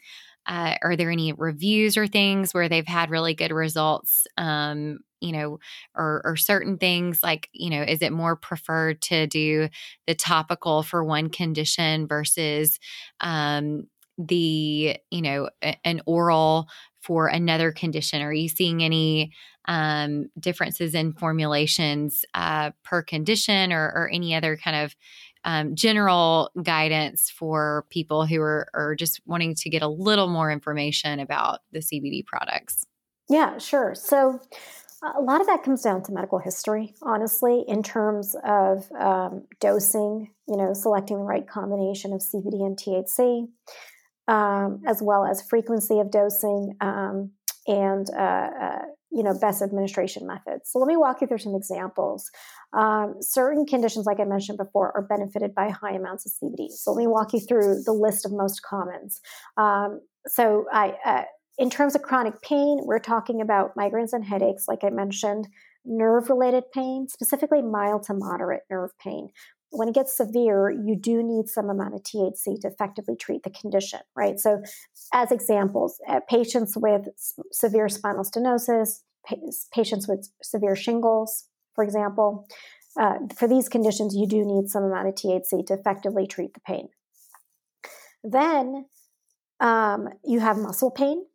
uh, 0.47 0.75
are 0.81 0.95
there 0.95 1.11
any 1.11 1.33
reviews 1.33 1.95
or 1.95 2.07
things 2.07 2.53
where 2.53 2.67
they've 2.67 2.87
had 2.87 3.11
really 3.11 3.35
good 3.35 3.51
results? 3.51 4.25
Um, 4.37 4.99
you 5.19 5.31
know, 5.31 5.59
or, 5.95 6.21
or 6.25 6.35
certain 6.35 6.77
things 6.79 7.21
like, 7.21 7.47
you 7.53 7.69
know, 7.69 7.83
is 7.83 8.01
it 8.01 8.11
more 8.11 8.35
preferred 8.35 8.99
to 9.03 9.27
do 9.27 9.69
the 10.07 10.15
topical 10.15 10.81
for 10.81 11.03
one 11.03 11.29
condition 11.29 12.07
versus, 12.07 12.79
um, 13.19 13.83
the 14.17 14.97
you 15.09 15.21
know 15.21 15.49
an 15.83 16.01
oral 16.05 16.67
for 17.01 17.27
another 17.27 17.71
condition? 17.71 18.21
Are 18.21 18.33
you 18.33 18.47
seeing 18.47 18.83
any 18.83 19.33
um, 19.67 20.29
differences 20.39 20.95
in 20.95 21.13
formulations 21.13 22.25
uh, 22.33 22.71
per 22.83 23.01
condition 23.03 23.71
or, 23.71 23.91
or, 23.95 24.09
any 24.11 24.33
other 24.33 24.57
kind 24.57 24.75
of 24.75 24.95
um, 25.45 25.75
general 25.75 26.49
guidance 26.63 27.29
for 27.29 27.85
people 27.89 28.25
who 28.25 28.41
are, 28.41 28.67
are 28.73 28.95
just 28.95 29.21
wanting 29.25 29.53
to 29.55 29.69
get 29.69 29.83
a 29.83 29.87
little 29.87 30.27
more 30.27 30.51
information 30.51 31.19
about 31.19 31.59
the 31.71 31.79
CBD 31.79 32.25
products? 32.25 32.85
Yeah, 33.29 33.59
sure. 33.59 33.93
So, 33.95 34.39
a 35.03 35.21
lot 35.21 35.41
of 35.41 35.47
that 35.47 35.63
comes 35.63 35.81
down 35.81 36.03
to 36.03 36.11
medical 36.11 36.37
history, 36.37 36.93
honestly, 37.01 37.65
in 37.67 37.81
terms 37.81 38.35
of 38.43 38.87
um, 38.99 39.47
dosing, 39.59 40.31
you 40.47 40.57
know, 40.57 40.73
selecting 40.73 41.17
the 41.17 41.23
right 41.23 41.47
combination 41.47 42.13
of 42.13 42.21
CBD 42.21 42.63
and 42.63 42.77
THC 42.77 43.47
um, 44.27 44.81
as 44.87 45.01
well 45.01 45.25
as 45.25 45.41
frequency 45.41 45.99
of 45.99 46.11
dosing 46.11 46.75
um, 46.81 47.31
and 47.67 48.07
uh, 48.17 48.49
uh, 48.61 48.81
you 49.11 49.23
know 49.23 49.37
best 49.39 49.61
administration 49.61 50.25
methods. 50.25 50.71
So 50.71 50.79
let 50.79 50.87
me 50.87 50.97
walk 50.97 51.21
you 51.21 51.27
through 51.27 51.39
some 51.39 51.55
examples. 51.55 52.29
Um, 52.73 53.15
certain 53.19 53.65
conditions, 53.65 54.05
like 54.05 54.19
I 54.19 54.23
mentioned 54.23 54.57
before, 54.57 54.91
are 54.95 55.01
benefited 55.01 55.53
by 55.53 55.69
high 55.69 55.93
amounts 55.93 56.25
of 56.25 56.31
CBD. 56.31 56.69
So 56.69 56.93
let 56.93 57.01
me 57.01 57.07
walk 57.07 57.33
you 57.33 57.39
through 57.39 57.83
the 57.85 57.93
list 57.93 58.25
of 58.25 58.31
most 58.31 58.61
commons. 58.63 59.19
Um, 59.57 60.01
so 60.27 60.65
I, 60.71 60.95
uh, 61.05 61.23
in 61.57 61.69
terms 61.69 61.95
of 61.95 62.01
chronic 62.01 62.41
pain, 62.41 62.79
we're 62.83 62.99
talking 62.99 63.41
about 63.41 63.75
migraines 63.75 64.13
and 64.13 64.23
headaches, 64.23 64.65
like 64.67 64.83
I 64.83 64.89
mentioned, 64.89 65.47
nerve 65.85 66.29
related 66.29 66.63
pain, 66.73 67.07
specifically 67.09 67.61
mild 67.61 68.03
to 68.03 68.13
moderate 68.13 68.61
nerve 68.69 68.91
pain, 68.99 69.29
when 69.71 69.87
it 69.87 69.95
gets 69.95 70.15
severe, 70.15 70.69
you 70.69 70.95
do 70.95 71.23
need 71.23 71.47
some 71.47 71.69
amount 71.69 71.95
of 71.95 72.03
THC 72.03 72.59
to 72.61 72.67
effectively 72.67 73.15
treat 73.15 73.43
the 73.43 73.49
condition, 73.49 74.01
right? 74.15 74.39
So, 74.39 74.61
as 75.13 75.31
examples, 75.31 75.99
uh, 76.07 76.19
patients 76.29 76.77
with 76.77 77.07
severe 77.51 77.89
spinal 77.89 78.23
stenosis, 78.23 78.99
pa- 79.25 79.35
patients 79.73 80.07
with 80.07 80.29
severe 80.41 80.75
shingles, 80.75 81.47
for 81.73 81.83
example, 81.83 82.47
uh, 82.99 83.15
for 83.35 83.47
these 83.47 83.69
conditions, 83.69 84.15
you 84.15 84.27
do 84.27 84.45
need 84.45 84.69
some 84.69 84.83
amount 84.83 85.07
of 85.07 85.15
THC 85.15 85.65
to 85.67 85.73
effectively 85.73 86.27
treat 86.27 86.53
the 86.53 86.59
pain. 86.59 86.89
Then 88.23 88.85
um, 89.59 90.09
you 90.25 90.39
have 90.39 90.57
muscle 90.57 90.91
pain. 90.91 91.25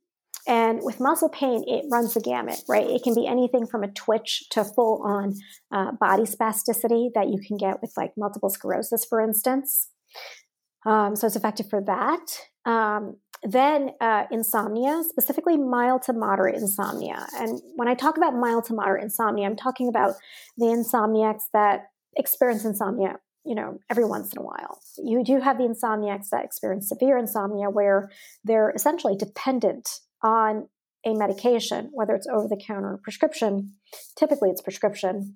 And 0.47 0.81
with 0.83 1.01
muscle 1.01 1.29
pain, 1.29 1.65
it 1.67 1.85
runs 1.91 2.15
the 2.15 2.21
gamut, 2.21 2.61
right? 2.69 2.89
It 2.89 3.03
can 3.03 3.15
be 3.15 3.27
anything 3.27 3.67
from 3.67 3.83
a 3.83 3.91
twitch 3.91 4.45
to 4.51 4.65
full 4.65 5.03
on 5.03 5.35
uh, 5.73 5.93
body 5.93 6.23
spasticity 6.23 7.09
that 7.15 7.29
you 7.29 7.41
can 7.45 7.57
get 7.57 7.83
with 7.83 7.93
like 7.97 8.13
multiple 8.17 8.49
sclerosis, 8.49 9.05
for 9.05 9.21
instance. 9.21 9.89
Um, 10.85 11.17
so 11.17 11.27
it's 11.27 11.37
effective 11.37 11.69
for 11.69 11.83
that. 11.83 12.21
Um, 12.65 13.17
then 13.43 13.91
uh, 14.01 14.25
insomnia, 14.31 15.03
specifically 15.09 15.57
mild 15.57 16.03
to 16.03 16.13
moderate 16.13 16.55
insomnia. 16.55 17.27
And 17.39 17.61
when 17.75 17.89
I 17.89 17.95
talk 17.95 18.17
about 18.17 18.35
mild 18.35 18.65
to 18.67 18.75
moderate 18.75 19.03
insomnia, 19.03 19.47
I'm 19.47 19.57
talking 19.57 19.89
about 19.89 20.15
the 20.57 20.67
insomniacs 20.67 21.43
that 21.53 21.87
experience 22.17 22.65
insomnia 22.65 23.17
you 23.47 23.55
know, 23.55 23.79
every 23.89 24.05
once 24.05 24.33
in 24.33 24.41
a 24.41 24.43
while. 24.43 24.81
You 24.99 25.23
do 25.23 25.39
have 25.39 25.57
the 25.57 25.65
insomniacs 25.65 26.31
that 26.31 26.45
experience 26.45 26.89
severe 26.89 27.17
insomnia 27.17 27.71
where 27.71 28.11
they're 28.43 28.73
essentially 28.75 29.17
dependent 29.17 29.89
on 30.27 30.69
a 31.05 31.15
medication, 31.15 31.89
whether 31.93 32.15
it's 32.15 32.27
over 32.27 32.49
the 32.49 32.57
counter 32.57 32.95
or 32.95 32.99
prescription, 32.99 33.75
typically 34.17 34.51
it's 34.51 34.61
prescription, 34.61 35.35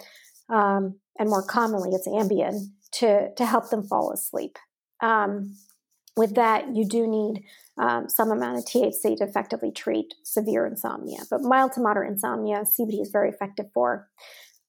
um, 0.49 0.99
and 1.19 1.29
more 1.29 1.45
commonly 1.45 1.91
it's 1.93 2.09
Ambien 2.09 2.73
to, 2.93 3.33
to 3.35 3.47
help 3.47 3.71
them 3.71 3.85
fall 3.85 4.13
asleep. 4.13 4.59
Um, 5.01 5.57
with 6.17 6.35
that, 6.35 6.75
you 6.75 6.85
do 6.85 7.07
need 7.07 7.45
um, 7.79 8.09
some 8.09 8.33
amount 8.33 8.59
of 8.59 8.65
THC 8.65 9.17
to 9.19 9.25
effectively 9.25 9.71
treat 9.71 10.13
severe 10.25 10.67
insomnia, 10.67 11.21
but 11.31 11.41
mild 11.41 11.73
to 11.75 11.81
moderate 11.81 12.11
insomnia, 12.11 12.65
CBD 12.65 13.01
is 13.01 13.11
very 13.11 13.31
effective 13.31 13.67
for. 13.73 14.09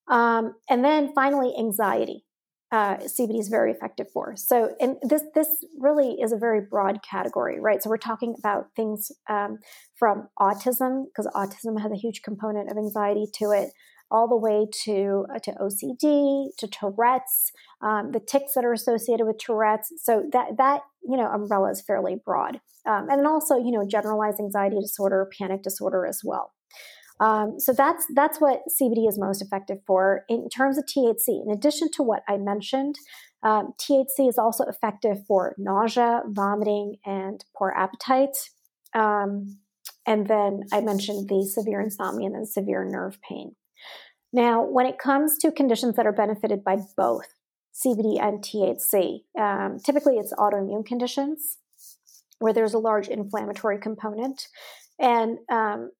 Um, 0.07 0.53
and 0.69 0.85
then 0.85 1.13
finally, 1.15 1.53
anxiety 1.57 2.25
uh, 2.71 2.97
CBD 2.97 3.39
is 3.39 3.49
very 3.49 3.71
effective 3.71 4.07
for. 4.13 4.33
So, 4.37 4.75
and 4.79 4.95
this 5.03 5.23
this 5.35 5.49
really 5.77 6.21
is 6.21 6.31
a 6.31 6.37
very 6.37 6.61
broad 6.61 6.99
category, 7.03 7.59
right? 7.59 7.83
So 7.83 7.89
we're 7.89 7.97
talking 7.97 8.33
about 8.39 8.67
things 8.75 9.11
um, 9.29 9.59
from 9.97 10.29
autism 10.39 11.05
because 11.05 11.27
autism 11.35 11.81
has 11.81 11.91
a 11.91 11.97
huge 11.97 12.21
component 12.21 12.71
of 12.71 12.77
anxiety 12.77 13.25
to 13.39 13.51
it, 13.51 13.71
all 14.09 14.29
the 14.29 14.37
way 14.37 14.67
to 14.85 15.25
uh, 15.35 15.39
to 15.39 15.51
OCD, 15.51 16.47
to 16.57 16.67
Tourette's, 16.67 17.51
um, 17.81 18.11
the 18.13 18.21
tics 18.21 18.53
that 18.55 18.63
are 18.63 18.73
associated 18.73 19.25
with 19.25 19.37
Tourette's. 19.37 19.91
So 19.97 20.23
that 20.31 20.57
that 20.57 20.81
you 21.03 21.17
know 21.17 21.27
umbrella 21.27 21.71
is 21.71 21.83
fairly 21.85 22.15
broad, 22.23 22.61
um, 22.87 23.09
and 23.09 23.19
then 23.19 23.27
also 23.27 23.57
you 23.57 23.71
know 23.71 23.85
generalized 23.85 24.39
anxiety 24.39 24.77
disorder, 24.79 25.29
panic 25.37 25.61
disorder 25.61 26.05
as 26.05 26.21
well. 26.23 26.53
Um, 27.21 27.59
so 27.59 27.71
that's 27.71 28.05
that's 28.15 28.41
what 28.41 28.63
CBD 28.75 29.07
is 29.07 29.17
most 29.17 29.41
effective 29.41 29.77
for 29.87 30.25
in 30.27 30.49
terms 30.49 30.77
of 30.77 30.85
THC. 30.85 31.41
In 31.45 31.51
addition 31.51 31.89
to 31.91 32.03
what 32.03 32.23
I 32.27 32.37
mentioned, 32.37 32.95
Um, 33.43 33.73
THC 33.79 34.27
is 34.29 34.37
also 34.37 34.63
effective 34.65 35.25
for 35.27 35.55
nausea, 35.57 36.21
vomiting, 36.27 36.97
and 37.05 37.43
poor 37.57 37.73
appetite. 37.75 38.37
Um, 38.93 39.57
and 40.05 40.27
then 40.27 40.61
I 40.71 40.81
mentioned 40.81 41.27
the 41.27 41.43
severe 41.45 41.81
insomnia 41.81 42.27
and 42.27 42.35
then 42.35 42.45
severe 42.45 42.83
nerve 42.85 43.17
pain. 43.27 43.55
Now, 44.31 44.63
when 44.63 44.85
it 44.85 44.97
comes 44.97 45.37
to 45.39 45.51
conditions 45.51 45.95
that 45.95 46.05
are 46.05 46.13
benefited 46.13 46.63
by 46.63 46.77
both 46.95 47.27
CBD 47.73 48.19
and 48.21 48.43
THC, 48.43 49.23
um, 49.39 49.79
typically 49.79 50.17
it's 50.17 50.33
autoimmune 50.33 50.85
conditions 50.85 51.57
where 52.39 52.53
there's 52.53 52.75
a 52.75 52.79
large 52.79 53.07
inflammatory 53.07 53.79
component. 53.79 54.47
And 54.99 55.39
um, 55.49 55.91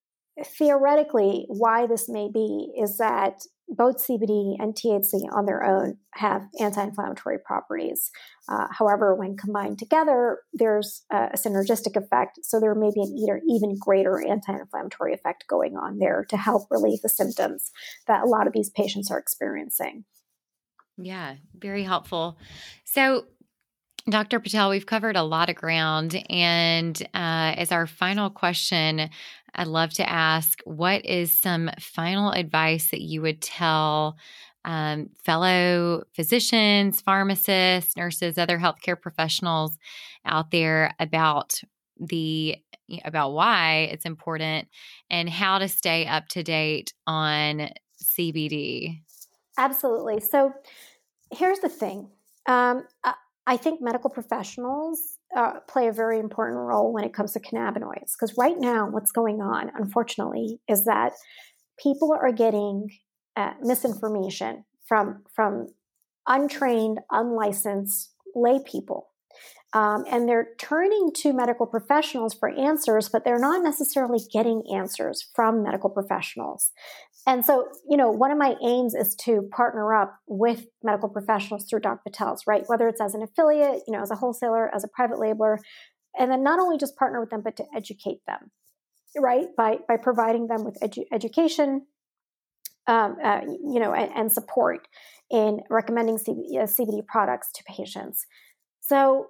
theoretically, 0.45 1.45
why 1.47 1.88
this 1.88 2.10
may 2.10 2.30
be 2.32 2.71
is 2.77 2.97
that 2.97 3.41
both 3.71 4.06
CBD 4.06 4.58
and 4.60 4.75
THC 4.75 5.34
on 5.34 5.45
their 5.45 5.63
own 5.63 5.97
have 6.15 6.43
anti 6.60 6.84
inflammatory 6.84 7.39
properties. 7.39 8.12
Uh, 8.49 8.67
however, 8.69 9.15
when 9.15 9.38
combined 9.38 9.80
together, 9.80 10.39
there's 10.54 11.04
a 11.10 11.38
synergistic 11.38 11.95
effect. 11.95 12.39
So 12.43 12.60
there 12.60 12.75
may 12.75 12.91
be 12.93 13.01
an 13.01 13.41
even 13.49 13.77
greater 13.80 14.21
anti 14.21 14.54
inflammatory 14.54 15.13
effect 15.13 15.45
going 15.47 15.77
on 15.77 15.99
there 15.99 16.25
to 16.30 16.38
help 16.38 16.67
relieve 16.69 17.01
the 17.01 17.10
symptoms 17.10 17.71
that 18.08 18.23
a 18.23 18.27
lot 18.27 18.45
of 18.45 18.54
these 18.54 18.69
patients 18.69 19.10
are 19.10 19.19
experiencing. 19.19 20.04
Yeah, 20.97 21.36
very 21.58 21.84
helpful. 21.84 22.38
So, 22.84 23.25
Dr. 24.10 24.39
Patel, 24.39 24.71
we've 24.71 24.86
covered 24.86 25.15
a 25.15 25.23
lot 25.23 25.49
of 25.49 25.56
ground. 25.56 26.21
And 26.30 26.99
uh, 27.13 27.54
as 27.56 27.71
our 27.71 27.86
final 27.86 28.30
question, 28.30 29.10
I'd 29.56 29.68
love 29.68 29.92
to 29.96 30.10
ask 30.10 30.60
what 30.66 31.06
is 31.06 31.38
some 31.38 31.70
final 31.80 32.32
advice 32.32 32.92
that 32.92 33.02
you 33.02 33.22
would 33.22 33.42
tell 33.42 34.18
um, 34.64 35.10
fellow 35.24 36.04
physicians, 36.16 37.02
pharmacists, 37.02 37.98
nurses, 37.98 38.38
other 38.38 38.60
healthcare 38.60 39.00
professionals 39.00 39.78
out 40.26 40.52
there 40.52 40.94
about 41.00 41.60
the 42.00 42.56
about 43.06 43.32
why 43.32 43.90
it's 43.92 44.06
important 44.06 44.68
and 45.10 45.30
how 45.30 45.60
to 45.60 45.68
stay 45.68 46.06
up 46.06 46.28
to 46.30 46.44
date 46.44 46.94
on 47.08 47.70
CBD? 48.04 49.02
Absolutely. 49.58 50.20
So 50.20 50.54
here's 51.32 51.60
the 51.60 51.70
thing. 51.70 52.10
Um, 52.48 52.86
I 53.48 53.58
think 53.58 53.82
medical 53.82 54.10
professionals 54.10 55.18
uh, 55.36 55.60
play 55.67 55.88
a 55.88 55.94
very 55.94 56.20
important 56.20 56.60
role 56.60 56.91
when 56.91 57.04
it 57.04 57.13
comes 57.13 57.34
to 57.34 57.39
cannabinoids. 57.39 58.13
Because 58.20 58.38
right 58.38 58.58
now, 58.58 58.88
what's 58.89 59.12
going 59.12 59.41
on, 59.41 59.72
unfortunately, 59.76 60.60
is 60.67 60.86
that 60.86 61.13
people 61.82 62.13
are 62.13 62.32
getting 62.32 62.89
uh, 63.36 63.54
misinformation 63.62 64.65
from 64.86 65.24
from 65.34 65.67
untrained, 66.28 67.00
unlicensed 67.12 68.13
lay 68.36 68.60
people 68.65 69.11
um, 69.74 70.04
and 70.10 70.28
they're 70.28 70.50
turning 70.58 71.12
to 71.18 71.32
medical 71.32 71.66
professionals 71.66 72.34
for 72.34 72.50
answers, 72.50 73.08
but 73.08 73.24
they're 73.24 73.40
not 73.40 73.64
necessarily 73.64 74.20
getting 74.32 74.64
answers 74.74 75.30
from 75.34 75.64
medical 75.64 75.90
professionals. 75.90 76.72
And 77.26 77.46
so, 77.46 77.68
you 77.90 77.96
know, 77.96 78.10
one 78.10 78.32
of 78.32 78.38
my 78.38 78.56
aims 78.66 78.96
is 78.96 79.16
to 79.22 79.48
partner 79.52 79.94
up 79.94 80.18
with 80.28 80.66
medical 80.84 81.08
professionals 81.08 81.68
through 81.70 81.82
Doc 81.82 82.02
Patel's, 82.06 82.44
right? 82.48 82.64
Whether 82.68 82.90
it's 82.90 83.00
as 83.00 83.14
an 83.14 83.22
affiliate, 83.22 83.84
you 83.88 83.94
know, 83.94 84.02
as 84.02 84.12
a 84.12 84.16
wholesaler, 84.16 84.74
as 84.74 84.84
a 84.84 84.90
private 84.90 85.18
labeler, 85.18 85.58
and 86.20 86.30
then 86.30 86.44
not 86.44 86.60
only 86.60 86.78
just 86.78 86.98
partner 86.98 87.22
with 87.22 87.30
them, 87.30 87.42
but 87.42 87.56
to 87.58 87.66
educate 87.74 88.20
them, 88.28 88.52
right? 89.18 89.48
By 89.56 89.78
by 89.88 89.98
providing 89.98 90.48
them 90.48 90.66
with 90.66 90.78
edu- 90.82 91.06
education, 91.14 91.86
um, 92.88 93.16
uh, 93.24 93.42
you 93.46 93.80
know, 93.80 93.94
and, 93.94 94.12
and, 94.14 94.32
support 94.32 94.88
in 95.30 95.62
recommending 95.70 96.18
CBD, 96.18 96.58
uh, 96.58 96.64
CBD 96.64 97.06
products 97.06 97.52
to 97.54 97.64
patients. 97.64 98.26
So 98.82 99.28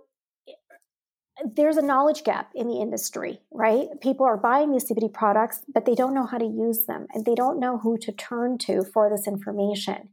there's 1.44 1.78
a 1.78 1.82
knowledge 1.82 2.24
gap 2.24 2.52
in 2.56 2.68
the 2.68 2.80
industry, 2.80 3.40
right? 3.52 3.88
People 4.02 4.26
are 4.26 4.38
buying 4.38 4.72
these 4.72 4.90
CBD 4.90 5.14
products, 5.14 5.62
but 5.74 5.86
they 5.86 5.96
don't 5.96 6.14
know 6.14 6.26
how 6.26 6.38
to 6.38 6.46
use 6.46 6.86
them 6.86 7.08
and 7.14 7.26
they 7.26 7.36
don't 7.36 7.60
know 7.60 7.78
who 7.78 7.98
to 8.00 8.12
turn 8.12 8.58
to 8.60 8.84
for 8.84 9.10
this 9.10 9.28
information. 9.28 10.10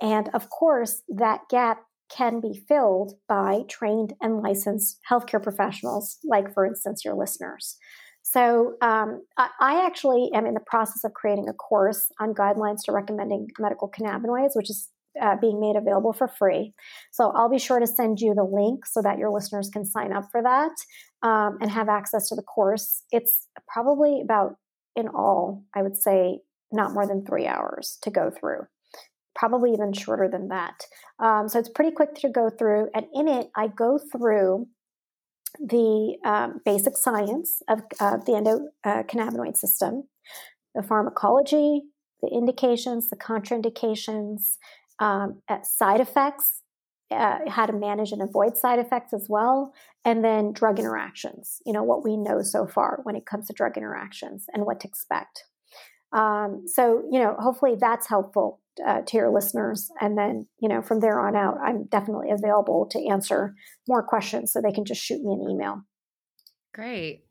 And 0.00 0.28
of 0.34 0.50
course, 0.50 1.02
that 1.08 1.42
gap 1.48 1.82
can 2.10 2.40
be 2.40 2.62
filled 2.68 3.14
by 3.28 3.62
trained 3.68 4.14
and 4.20 4.42
licensed 4.42 4.98
healthcare 5.10 5.42
professionals, 5.42 6.18
like, 6.24 6.52
for 6.52 6.66
instance, 6.66 7.04
your 7.04 7.14
listeners. 7.14 7.78
So, 8.22 8.76
um, 8.82 9.24
I 9.36 9.84
actually 9.84 10.30
am 10.32 10.46
in 10.46 10.54
the 10.54 10.60
process 10.60 11.04
of 11.04 11.12
creating 11.12 11.48
a 11.48 11.52
course 11.52 12.06
on 12.20 12.34
guidelines 12.34 12.84
to 12.84 12.92
recommending 12.92 13.48
medical 13.58 13.90
cannabinoids, 13.90 14.54
which 14.54 14.70
is 14.70 14.90
uh, 15.20 15.36
being 15.40 15.60
made 15.60 15.76
available 15.76 16.12
for 16.12 16.28
free. 16.28 16.74
So 17.10 17.32
I'll 17.34 17.50
be 17.50 17.58
sure 17.58 17.80
to 17.80 17.86
send 17.86 18.20
you 18.20 18.34
the 18.34 18.44
link 18.44 18.86
so 18.86 19.02
that 19.02 19.18
your 19.18 19.30
listeners 19.30 19.70
can 19.72 19.84
sign 19.84 20.12
up 20.12 20.24
for 20.30 20.42
that 20.42 20.72
um, 21.22 21.58
and 21.60 21.70
have 21.70 21.88
access 21.88 22.28
to 22.28 22.34
the 22.34 22.42
course. 22.42 23.02
It's 23.10 23.48
probably 23.68 24.20
about, 24.22 24.56
in 24.96 25.08
all, 25.08 25.64
I 25.74 25.82
would 25.82 25.96
say, 25.96 26.40
not 26.72 26.92
more 26.92 27.06
than 27.06 27.24
three 27.24 27.46
hours 27.46 27.98
to 28.02 28.10
go 28.10 28.30
through. 28.30 28.60
Probably 29.34 29.72
even 29.72 29.92
shorter 29.92 30.28
than 30.30 30.48
that. 30.48 30.84
Um, 31.18 31.48
so 31.48 31.58
it's 31.58 31.68
pretty 31.68 31.92
quick 31.92 32.14
to 32.16 32.28
go 32.28 32.50
through. 32.50 32.88
And 32.94 33.06
in 33.14 33.28
it, 33.28 33.48
I 33.56 33.68
go 33.68 33.98
through 33.98 34.68
the 35.58 36.16
um, 36.24 36.60
basic 36.64 36.96
science 36.96 37.60
of 37.68 37.80
uh, 38.00 38.16
the 38.18 38.32
endocannabinoid 38.84 39.56
system, 39.56 40.04
the 40.74 40.82
pharmacology, 40.82 41.82
the 42.22 42.28
indications, 42.28 43.10
the 43.10 43.16
contraindications, 43.16 44.56
um, 44.98 45.42
side 45.62 46.00
effects, 46.00 46.62
uh, 47.10 47.38
how 47.48 47.66
to 47.66 47.72
manage 47.72 48.12
and 48.12 48.22
avoid 48.22 48.56
side 48.56 48.78
effects 48.78 49.12
as 49.12 49.26
well, 49.28 49.72
and 50.04 50.24
then 50.24 50.52
drug 50.52 50.78
interactions. 50.78 51.60
You 51.66 51.72
know, 51.72 51.82
what 51.82 52.04
we 52.04 52.16
know 52.16 52.42
so 52.42 52.66
far 52.66 53.00
when 53.02 53.16
it 53.16 53.26
comes 53.26 53.46
to 53.46 53.52
drug 53.52 53.76
interactions 53.76 54.46
and 54.52 54.64
what 54.64 54.80
to 54.80 54.88
expect. 54.88 55.44
Um, 56.12 56.64
so, 56.66 57.02
you 57.10 57.18
know, 57.18 57.36
hopefully 57.38 57.76
that's 57.78 58.08
helpful 58.08 58.60
uh, 58.86 59.00
to 59.06 59.16
your 59.16 59.30
listeners. 59.30 59.90
And 60.00 60.16
then, 60.16 60.46
you 60.60 60.68
know, 60.68 60.82
from 60.82 61.00
there 61.00 61.20
on 61.20 61.36
out, 61.36 61.56
I'm 61.62 61.84
definitely 61.84 62.30
available 62.30 62.86
to 62.90 63.08
answer 63.08 63.54
more 63.88 64.02
questions 64.02 64.52
so 64.52 64.60
they 64.60 64.72
can 64.72 64.84
just 64.84 65.02
shoot 65.02 65.22
me 65.22 65.32
an 65.32 65.50
email. 65.50 65.82
Great. 66.74 67.24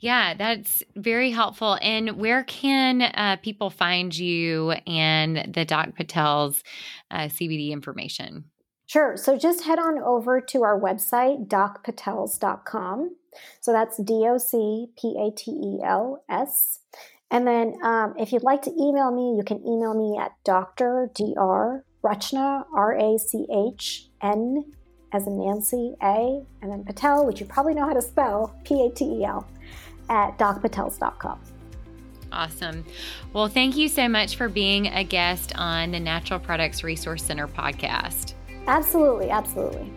Yeah, 0.00 0.34
that's 0.34 0.82
very 0.96 1.30
helpful. 1.30 1.78
And 1.82 2.18
where 2.18 2.44
can 2.44 3.02
uh, 3.02 3.36
people 3.42 3.70
find 3.70 4.16
you 4.16 4.72
and 4.86 5.52
the 5.52 5.64
Doc 5.64 5.94
Patel's 5.96 6.62
uh, 7.10 7.22
CBD 7.22 7.70
information? 7.70 8.44
Sure. 8.86 9.16
So 9.16 9.36
just 9.36 9.64
head 9.64 9.78
on 9.78 9.98
over 9.98 10.40
to 10.40 10.62
our 10.62 10.80
website, 10.80 11.46
docpatels.com. 11.48 13.16
So 13.60 13.72
that's 13.72 13.98
D 14.02 14.24
O 14.26 14.38
C 14.38 14.86
P 14.98 15.16
A 15.18 15.30
T 15.36 15.50
E 15.50 15.78
L 15.84 16.24
S. 16.30 16.80
And 17.30 17.46
then 17.46 17.74
um, 17.82 18.14
if 18.18 18.32
you'd 18.32 18.42
like 18.42 18.62
to 18.62 18.70
email 18.70 19.10
me, 19.10 19.36
you 19.36 19.42
can 19.44 19.58
email 19.66 19.94
me 19.94 20.18
at 20.18 20.32
Dr. 20.44 21.10
Dr. 21.14 21.84
Rachna, 22.02 22.64
R 22.74 22.96
A 22.96 23.18
C 23.18 23.46
H 23.52 24.08
N 24.22 24.72
as 25.12 25.26
in 25.26 25.38
Nancy, 25.38 25.94
A, 26.02 26.44
and 26.62 26.70
then 26.70 26.84
Patel, 26.84 27.26
which 27.26 27.40
you 27.40 27.46
probably 27.46 27.74
know 27.74 27.86
how 27.86 27.94
to 27.94 28.02
spell, 28.02 28.54
P 28.64 28.86
A 28.86 28.90
T 28.90 29.04
E 29.04 29.24
L, 29.24 29.46
at 30.08 30.38
docpatels.com. 30.38 31.40
Awesome. 32.30 32.84
Well, 33.32 33.48
thank 33.48 33.76
you 33.76 33.88
so 33.88 34.08
much 34.08 34.36
for 34.36 34.48
being 34.48 34.88
a 34.88 35.02
guest 35.02 35.52
on 35.56 35.92
the 35.92 36.00
Natural 36.00 36.38
Products 36.38 36.84
Resource 36.84 37.22
Center 37.22 37.48
podcast. 37.48 38.34
Absolutely, 38.66 39.30
absolutely. 39.30 39.90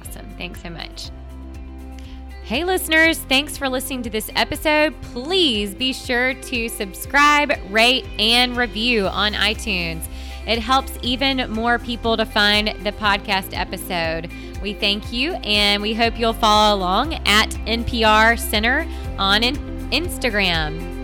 Awesome. 0.00 0.28
Thanks 0.36 0.62
so 0.62 0.70
much. 0.70 1.10
Hey, 2.42 2.64
listeners, 2.64 3.20
thanks 3.20 3.56
for 3.56 3.68
listening 3.68 4.02
to 4.02 4.10
this 4.10 4.28
episode. 4.34 5.00
Please 5.02 5.72
be 5.72 5.92
sure 5.92 6.34
to 6.34 6.68
subscribe, 6.68 7.52
rate, 7.70 8.04
and 8.18 8.56
review 8.56 9.06
on 9.06 9.34
iTunes. 9.34 10.08
It 10.46 10.58
helps 10.58 10.92
even 11.02 11.50
more 11.50 11.78
people 11.78 12.16
to 12.16 12.24
find 12.24 12.68
the 12.84 12.92
podcast 12.92 13.50
episode. 13.52 14.30
We 14.62 14.74
thank 14.74 15.12
you 15.12 15.34
and 15.44 15.82
we 15.82 15.94
hope 15.94 16.18
you'll 16.18 16.32
follow 16.32 16.76
along 16.76 17.14
at 17.26 17.50
NPR 17.66 18.38
Center 18.38 18.86
on 19.18 19.42
Instagram. 19.90 20.99